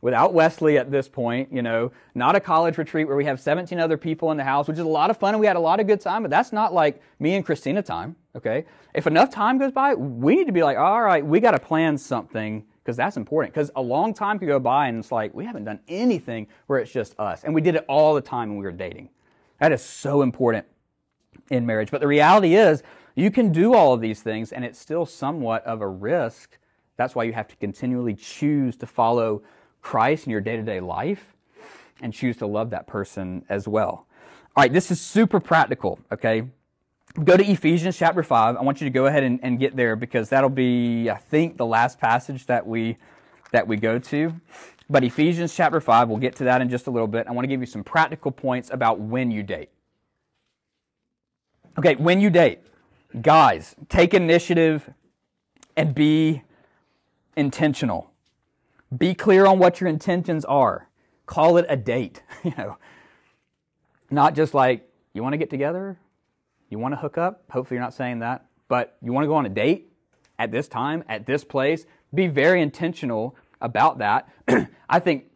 [0.02, 3.78] without Wesley at this point, you know, not a college retreat where we have 17
[3.78, 5.60] other people in the house, which is a lot of fun and we had a
[5.60, 8.64] lot of good time, but that's not like me and Christina time, okay?
[8.94, 11.60] If enough time goes by, we need to be like, all right, we got to
[11.60, 13.54] plan something because that's important.
[13.54, 16.80] Because a long time could go by and it's like, we haven't done anything where
[16.80, 17.44] it's just us.
[17.44, 19.08] And we did it all the time when we were dating.
[19.60, 20.66] That is so important
[21.50, 21.92] in marriage.
[21.92, 22.82] But the reality is,
[23.14, 26.58] you can do all of these things and it's still somewhat of a risk.
[26.96, 29.42] That's why you have to continually choose to follow
[29.80, 31.34] Christ in your day to day life
[32.00, 34.06] and choose to love that person as well.
[34.54, 36.42] All right, this is super practical, okay?
[37.24, 38.56] Go to Ephesians chapter 5.
[38.56, 41.56] I want you to go ahead and, and get there because that'll be, I think,
[41.56, 42.96] the last passage that we
[43.50, 44.34] that we go to.
[44.88, 47.26] But Ephesians chapter 5, we'll get to that in just a little bit.
[47.26, 49.68] I want to give you some practical points about when you date.
[51.78, 52.60] Okay, when you date,
[53.20, 54.90] guys, take initiative
[55.76, 56.42] and be
[57.36, 58.10] intentional.
[58.96, 60.88] Be clear on what your intentions are.
[61.26, 62.76] Call it a date, you know.
[64.10, 65.98] Not just like, you want to get together?
[66.68, 67.44] You want to hook up?
[67.50, 68.46] Hopefully you're not saying that.
[68.68, 69.92] But you want to go on a date
[70.38, 71.86] at this time, at this place?
[72.14, 74.28] Be very intentional about that.
[74.88, 75.26] I think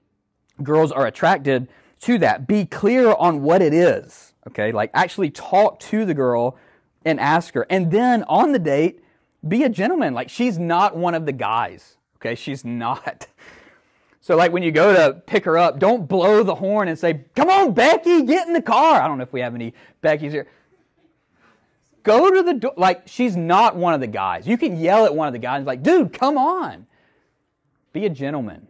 [0.62, 1.68] girls are attracted
[2.02, 2.46] to that.
[2.46, 4.34] Be clear on what it is.
[4.48, 4.72] Okay?
[4.72, 6.58] Like actually talk to the girl
[7.06, 7.66] and ask her.
[7.70, 9.02] And then on the date,
[9.46, 10.12] be a gentleman.
[10.12, 11.96] Like she's not one of the guys.
[12.16, 12.34] Okay?
[12.34, 13.28] She's not.
[14.26, 17.26] So, like when you go to pick her up, don't blow the horn and say,
[17.36, 19.00] Come on, Becky, get in the car.
[19.00, 20.48] I don't know if we have any Beckys here.
[22.02, 22.72] Go to the door.
[22.76, 24.44] Like, she's not one of the guys.
[24.48, 26.88] You can yell at one of the guys, like, Dude, come on.
[27.92, 28.66] Be a gentleman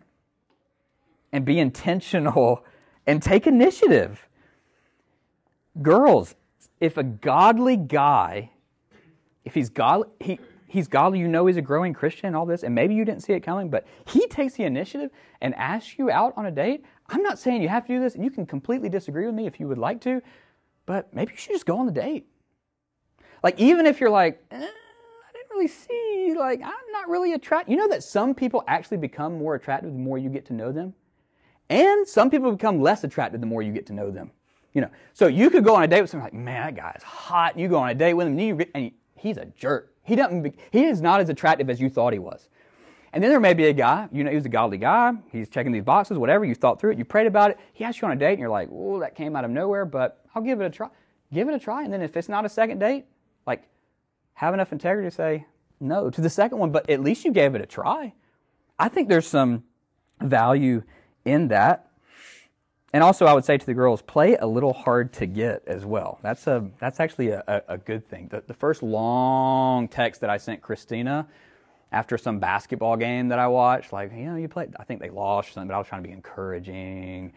[1.33, 2.63] and be intentional
[3.07, 4.29] and take initiative.
[5.81, 6.35] Girls,
[6.81, 8.51] if a godly guy,
[9.45, 12.63] if he's godly, he, he's godly, you know he's a growing Christian, and all this,
[12.63, 15.11] and maybe you didn't see it coming, but he takes the initiative
[15.41, 16.85] and asks you out on a date.
[17.09, 19.47] I'm not saying you have to do this, and you can completely disagree with me
[19.47, 20.23] if you would like to,
[20.85, 22.27] but maybe you should just go on the date.
[23.43, 27.71] Like, even if you're like, eh, I didn't really see, like, I'm not really attracted.
[27.71, 30.73] You know that some people actually become more attractive the more you get to know
[30.73, 30.95] them?
[31.69, 34.31] And some people become less attractive the more you get to know them.
[34.77, 37.03] You know, so you could go on a date with someone like, man, that guy's
[37.03, 37.59] hot.
[37.59, 39.95] You go on a date with him, and, you, and he's a jerk.
[40.03, 40.55] He doesn't.
[40.71, 42.51] He is not as attractive as you thought he was.
[43.15, 45.15] And then there may be a guy, you know, he's a godly guy.
[45.33, 46.45] He's checking these boxes, whatever.
[46.45, 47.59] You thought through it, you prayed about it.
[47.73, 49.87] He asked you on a date, and you're like, "Oh, that came out of nowhere,"
[49.87, 50.91] but I'll give it a try.
[51.33, 53.07] Give it a try, and then if it's not a second date,
[53.47, 53.63] like,
[54.35, 55.47] have enough integrity to say
[55.81, 56.71] no to the second one.
[56.71, 58.13] But at least you gave it a try.
[58.79, 59.65] I think there's some
[60.21, 60.83] value
[61.25, 61.86] in that.
[62.93, 65.85] And also, I would say to the girls, play a little hard to get as
[65.85, 66.19] well.
[66.23, 68.29] That's a that's actually a, a, a good thing.
[68.29, 71.27] The, the first long text that I sent Christina
[71.93, 75.11] after some basketball game that I watched, like, you know, you played, I think they
[75.11, 77.33] lost something, but I was trying to be encouraging.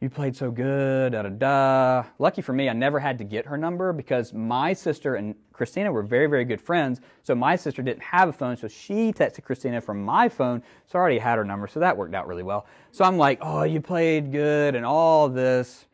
[0.00, 2.08] You played so good, da da da.
[2.20, 5.90] Lucky for me, I never had to get her number because my sister and Christina
[5.90, 7.00] were very, very good friends.
[7.24, 10.98] So my sister didn't have a phone, so she texted Christina from my phone, so
[10.98, 12.66] I already had her number, so that worked out really well.
[12.92, 15.86] So I'm like, oh, you played good and all this.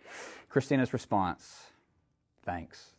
[0.50, 1.62] Christina's response,
[2.44, 2.90] thanks.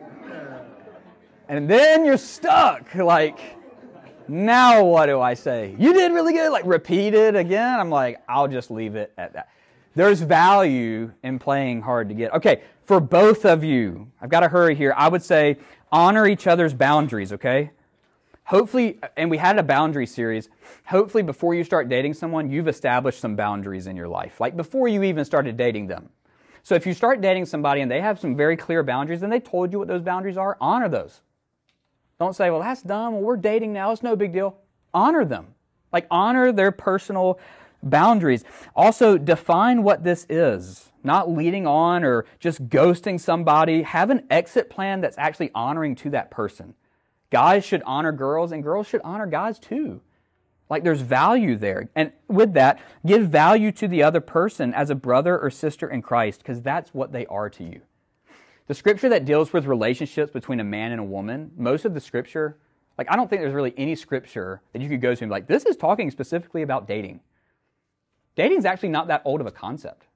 [1.48, 3.40] and then you're stuck, like,
[4.28, 5.74] now what do I say?
[5.78, 6.50] You did really good.
[6.50, 7.80] Like repeat it again.
[7.80, 9.48] I'm like, I'll just leave it at that.
[9.94, 12.32] There's value in playing hard to get.
[12.34, 14.94] Okay, for both of you, I've got to hurry here.
[14.96, 15.58] I would say
[15.90, 17.70] honor each other's boundaries, okay?
[18.44, 20.48] Hopefully, and we had a boundary series.
[20.86, 24.88] Hopefully, before you start dating someone, you've established some boundaries in your life, like before
[24.88, 26.08] you even started dating them.
[26.62, 29.40] So if you start dating somebody and they have some very clear boundaries and they
[29.40, 31.20] told you what those boundaries are, honor those.
[32.18, 33.14] Don't say, well, that's dumb.
[33.14, 33.92] Well, we're dating now.
[33.92, 34.56] It's no big deal.
[34.92, 35.54] Honor them.
[35.92, 37.38] Like, honor their personal
[37.82, 38.44] boundaries.
[38.74, 40.90] Also, define what this is.
[41.04, 43.82] Not leading on or just ghosting somebody.
[43.82, 46.74] Have an exit plan that's actually honoring to that person.
[47.30, 50.00] Guys should honor girls, and girls should honor guys too.
[50.70, 51.88] Like, there's value there.
[51.94, 56.02] And with that, give value to the other person as a brother or sister in
[56.02, 57.80] Christ, because that's what they are to you.
[58.66, 62.00] The scripture that deals with relationships between a man and a woman, most of the
[62.00, 62.58] scripture,
[62.98, 65.32] like I don't think there's really any scripture that you could go to and be
[65.32, 67.20] like, this is talking specifically about dating.
[68.38, 70.06] Dating is actually not that old of a concept.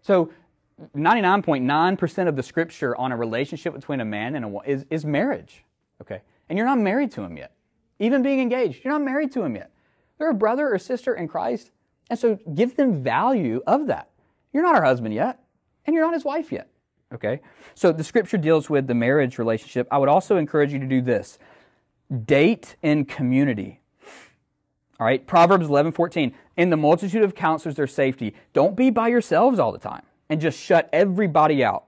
[0.00, 0.32] So
[0.96, 5.04] 99.9% of the scripture on a relationship between a man and a woman is, is
[5.04, 5.62] marriage.
[6.00, 6.22] Okay?
[6.48, 7.52] And you're not married to him yet.
[8.00, 9.70] Even being engaged, you're not married to him yet.
[10.18, 11.70] They're a brother or sister in Christ.
[12.10, 14.10] And so give them value of that.
[14.52, 15.38] You're not her husband yet,
[15.86, 16.66] and you're not his wife yet.
[17.14, 17.42] Okay?
[17.76, 19.86] So the scripture deals with the marriage relationship.
[19.92, 21.38] I would also encourage you to do this
[22.24, 23.78] date in community.
[24.98, 26.34] All right, Proverbs 11 14.
[26.56, 28.34] In the multitude of counselors, there's safety.
[28.52, 31.84] Don't be by yourselves all the time and just shut everybody out.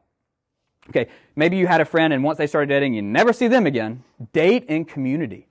[0.91, 3.67] Okay, maybe you had a friend and once they started dating, you never see them
[3.67, 4.03] again.
[4.33, 5.47] Date in community.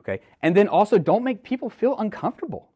[0.00, 2.68] Okay, and then also don't make people feel uncomfortable.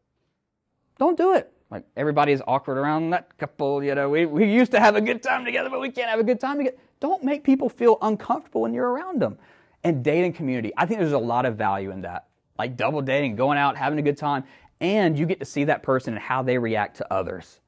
[0.99, 1.51] Don't do it.
[1.71, 5.01] Like everybody is awkward around that couple, you know, we, we used to have a
[5.01, 6.77] good time together, but we can't have a good time together.
[6.99, 9.39] Don't make people feel uncomfortable when you're around them.
[9.83, 12.27] And dating community, I think there's a lot of value in that.
[12.59, 14.43] Like double dating, going out, having a good time,
[14.83, 17.61] and you get to see that person and how they react to others.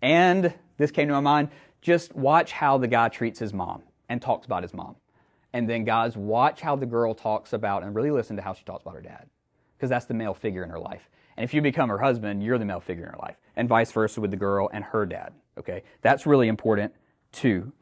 [0.00, 1.50] And this came to my mind,
[1.82, 4.96] just watch how the guy treats his mom and talks about his mom.
[5.52, 8.64] And then, guys, watch how the girl talks about and really listen to how she
[8.64, 9.28] talks about her dad.
[9.76, 11.10] Because that's the male figure in her life.
[11.36, 13.36] And if you become her husband, you're the male figure in her life.
[13.54, 15.34] And vice versa with the girl and her dad.
[15.58, 15.82] Okay?
[16.00, 16.94] That's really important
[17.32, 17.72] too.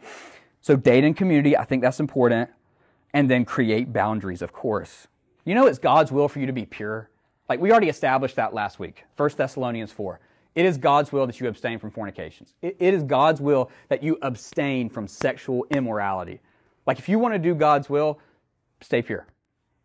[0.60, 2.50] So date and community, I think that's important.
[3.12, 5.06] And then create boundaries, of course.
[5.44, 7.10] You know it's God's will for you to be pure.
[7.48, 9.04] Like we already established that last week.
[9.16, 10.20] 1 Thessalonians 4.
[10.54, 12.54] It is God's will that you abstain from fornications.
[12.62, 16.40] it, it is God's will that you abstain from sexual immorality.
[16.86, 18.18] Like if you want to do God's will,
[18.80, 19.26] stay pure.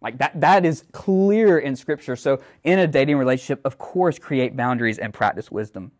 [0.01, 2.16] Like that, that is clear in Scripture.
[2.16, 5.91] So, in a dating relationship, of course, create boundaries and practice wisdom.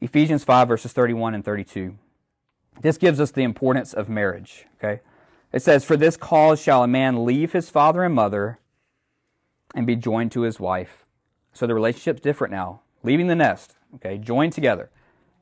[0.00, 1.96] Ephesians 5, verses 31 and 32.
[2.80, 4.66] This gives us the importance of marriage.
[4.78, 5.00] Okay?
[5.52, 8.58] It says, For this cause shall a man leave his father and mother
[9.76, 11.04] and be joined to his wife.
[11.52, 12.80] So the relationship's different now.
[13.04, 14.90] Leaving the nest, okay, joined together.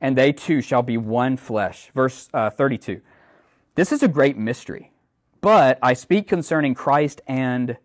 [0.02, 1.90] And they two shall be one flesh.
[1.94, 3.00] Verse uh, 32.
[3.74, 4.90] This is a great mystery
[5.44, 7.76] but I speak concerning Christ and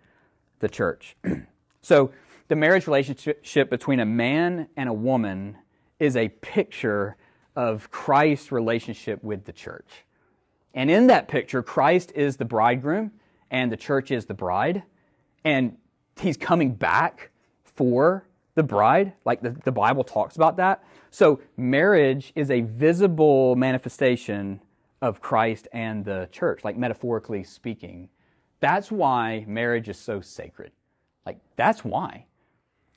[0.60, 1.18] the church.
[1.82, 2.14] so,
[2.48, 5.58] the marriage relationship between a man and a woman
[6.00, 7.18] is a picture
[7.58, 10.06] of Christ's relationship with the church.
[10.74, 13.12] And in that picture, Christ is the bridegroom
[13.52, 14.84] and the church is the bride.
[15.44, 15.76] And
[16.20, 17.32] he's coming back
[17.64, 19.14] for the bride.
[19.26, 20.84] Like the, the Bible talks about that.
[21.12, 24.62] So, marriage is a visible manifestation
[25.02, 28.10] of Christ and the church, like metaphorically speaking.
[28.60, 30.72] That's why marriage is so sacred.
[31.26, 32.26] Like, that's why.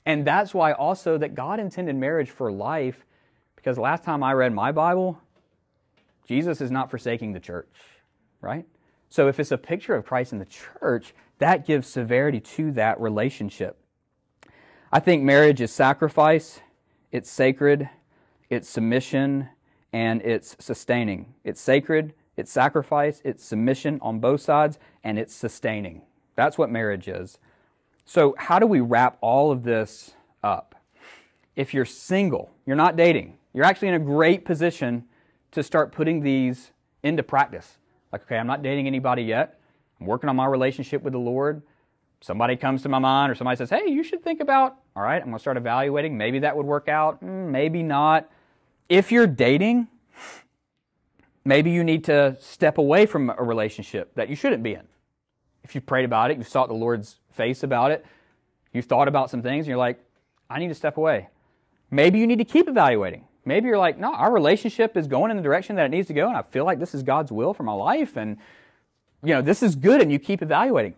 [0.05, 3.05] And that's why also that God intended marriage for life,
[3.55, 5.19] because last time I read my Bible,
[6.27, 7.73] Jesus is not forsaking the church,
[8.41, 8.65] right?
[9.09, 12.99] So if it's a picture of Christ in the church, that gives severity to that
[12.99, 13.77] relationship.
[14.91, 16.59] I think marriage is sacrifice,
[17.11, 17.89] it's sacred,
[18.49, 19.49] it's submission,
[19.91, 21.33] and it's sustaining.
[21.43, 26.01] It's sacred, it's sacrifice, it's submission on both sides, and it's sustaining.
[26.35, 27.37] That's what marriage is.
[28.05, 30.13] So, how do we wrap all of this
[30.43, 30.75] up?
[31.55, 35.05] If you're single, you're not dating, you're actually in a great position
[35.51, 36.71] to start putting these
[37.03, 37.77] into practice.
[38.11, 39.59] Like, okay, I'm not dating anybody yet.
[40.03, 41.61] I'm working on my relationship with the Lord.
[42.19, 45.15] Somebody comes to my mind or somebody says, hey, you should think about, all right,
[45.15, 46.17] I'm going to start evaluating.
[46.17, 48.29] Maybe that would work out, mm, maybe not.
[48.89, 49.87] If you're dating,
[51.45, 54.83] maybe you need to step away from a relationship that you shouldn't be in.
[55.63, 58.05] If you've prayed about it, you've sought the Lord's face about it,
[58.73, 60.03] you've thought about some things, and you're like,
[60.49, 61.29] I need to step away.
[61.91, 63.23] Maybe you need to keep evaluating.
[63.45, 66.13] Maybe you're like, no, our relationship is going in the direction that it needs to
[66.13, 68.37] go, and I feel like this is God's will for my life, and
[69.23, 70.95] you know, this is good, and you keep evaluating.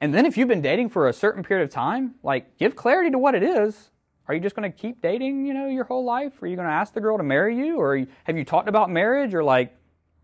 [0.00, 3.10] And then if you've been dating for a certain period of time, like give clarity
[3.10, 3.90] to what it is.
[4.28, 6.42] Are you just going to keep dating, you know, your whole life?
[6.42, 8.90] Are you going to ask the girl to marry you, or have you talked about
[8.90, 9.76] marriage, or like,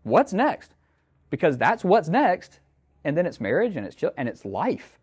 [0.03, 0.71] what's next?
[1.29, 2.59] Because that's what's next,
[3.05, 4.99] and then it's marriage, and it's and it's life.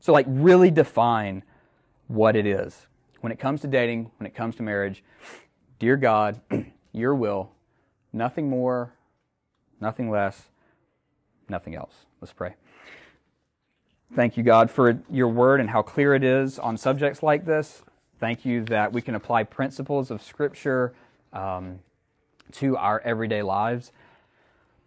[0.00, 1.42] So like, really define
[2.06, 2.86] what it is
[3.20, 5.04] when it comes to dating, when it comes to marriage.
[5.78, 6.40] Dear God,
[6.92, 7.52] your will,
[8.12, 8.94] nothing more,
[9.80, 10.48] nothing less,
[11.50, 11.92] nothing else.
[12.20, 12.54] Let's pray.
[14.14, 17.82] Thank you, God, for your word and how clear it is on subjects like this.
[18.18, 20.94] Thank you that we can apply principles of Scripture
[21.32, 21.80] um,
[22.52, 23.92] to our everyday lives.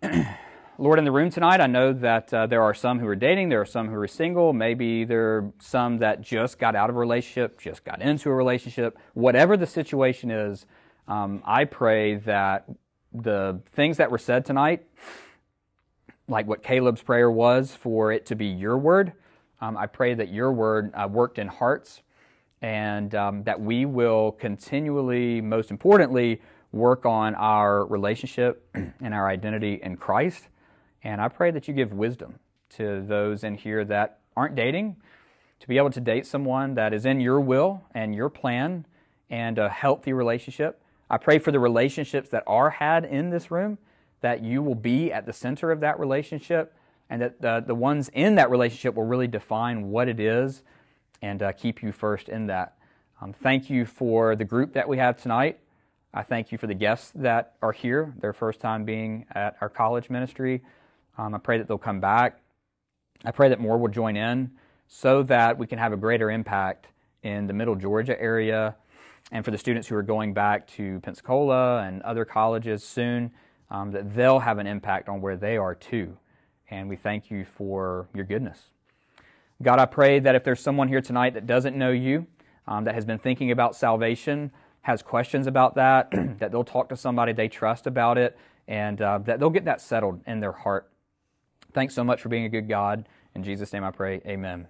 [0.77, 3.49] Lord, in the room tonight, I know that uh, there are some who are dating,
[3.49, 6.95] there are some who are single, maybe there are some that just got out of
[6.95, 8.97] a relationship, just got into a relationship.
[9.13, 10.65] Whatever the situation is,
[11.07, 12.65] um, I pray that
[13.13, 14.83] the things that were said tonight,
[16.27, 19.13] like what Caleb's prayer was for it to be your word,
[19.59, 22.01] um, I pray that your word uh, worked in hearts
[22.61, 26.41] and um, that we will continually, most importantly,
[26.71, 30.47] work on our relationship and our identity in Christ.
[31.03, 32.39] And I pray that you give wisdom
[32.71, 34.97] to those in here that aren't dating
[35.59, 38.85] to be able to date someone that is in your will and your plan
[39.29, 43.77] and a healthy relationship I pray for the relationships that are had in this room,
[44.21, 46.73] that you will be at the center of that relationship,
[47.09, 50.63] and that the, the ones in that relationship will really define what it is
[51.21, 52.77] and uh, keep you first in that.
[53.21, 55.59] Um, thank you for the group that we have tonight.
[56.13, 59.69] I thank you for the guests that are here, their first time being at our
[59.69, 60.61] college ministry.
[61.17, 62.39] Um, I pray that they'll come back.
[63.23, 64.51] I pray that more will join in
[64.87, 66.87] so that we can have a greater impact
[67.23, 68.75] in the middle Georgia area
[69.31, 73.31] and for the students who are going back to Pensacola and other colleges soon,
[73.71, 76.17] um, that they'll have an impact on where they are too.
[76.69, 78.59] And we thank you for your goodness.
[79.63, 82.27] God, I pray that if there's someone here tonight that doesn't know you,
[82.67, 84.51] um, that has been thinking about salvation,
[84.81, 86.09] has questions about that,
[86.39, 89.81] that they'll talk to somebody they trust about it, and uh, that they'll get that
[89.81, 90.91] settled in their heart.
[91.73, 93.07] Thanks so much for being a good God.
[93.35, 94.67] In Jesus' name I pray, amen.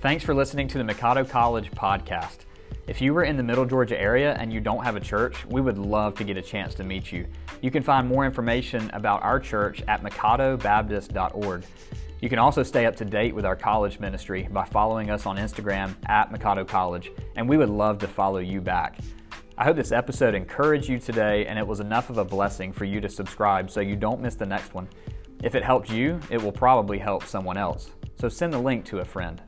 [0.00, 2.45] Thanks for listening to the Mikado College podcast.
[2.86, 5.60] If you were in the Middle Georgia area and you don't have a church, we
[5.60, 7.26] would love to get a chance to meet you.
[7.60, 11.64] You can find more information about our church at mikadobaptist.org.
[12.20, 15.36] You can also stay up to date with our college ministry by following us on
[15.36, 19.00] Instagram at Mikado College, and we would love to follow you back.
[19.58, 22.84] I hope this episode encouraged you today and it was enough of a blessing for
[22.84, 24.88] you to subscribe so you don't miss the next one.
[25.42, 27.90] If it helped you, it will probably help someone else.
[28.20, 29.42] So send the link to a friend.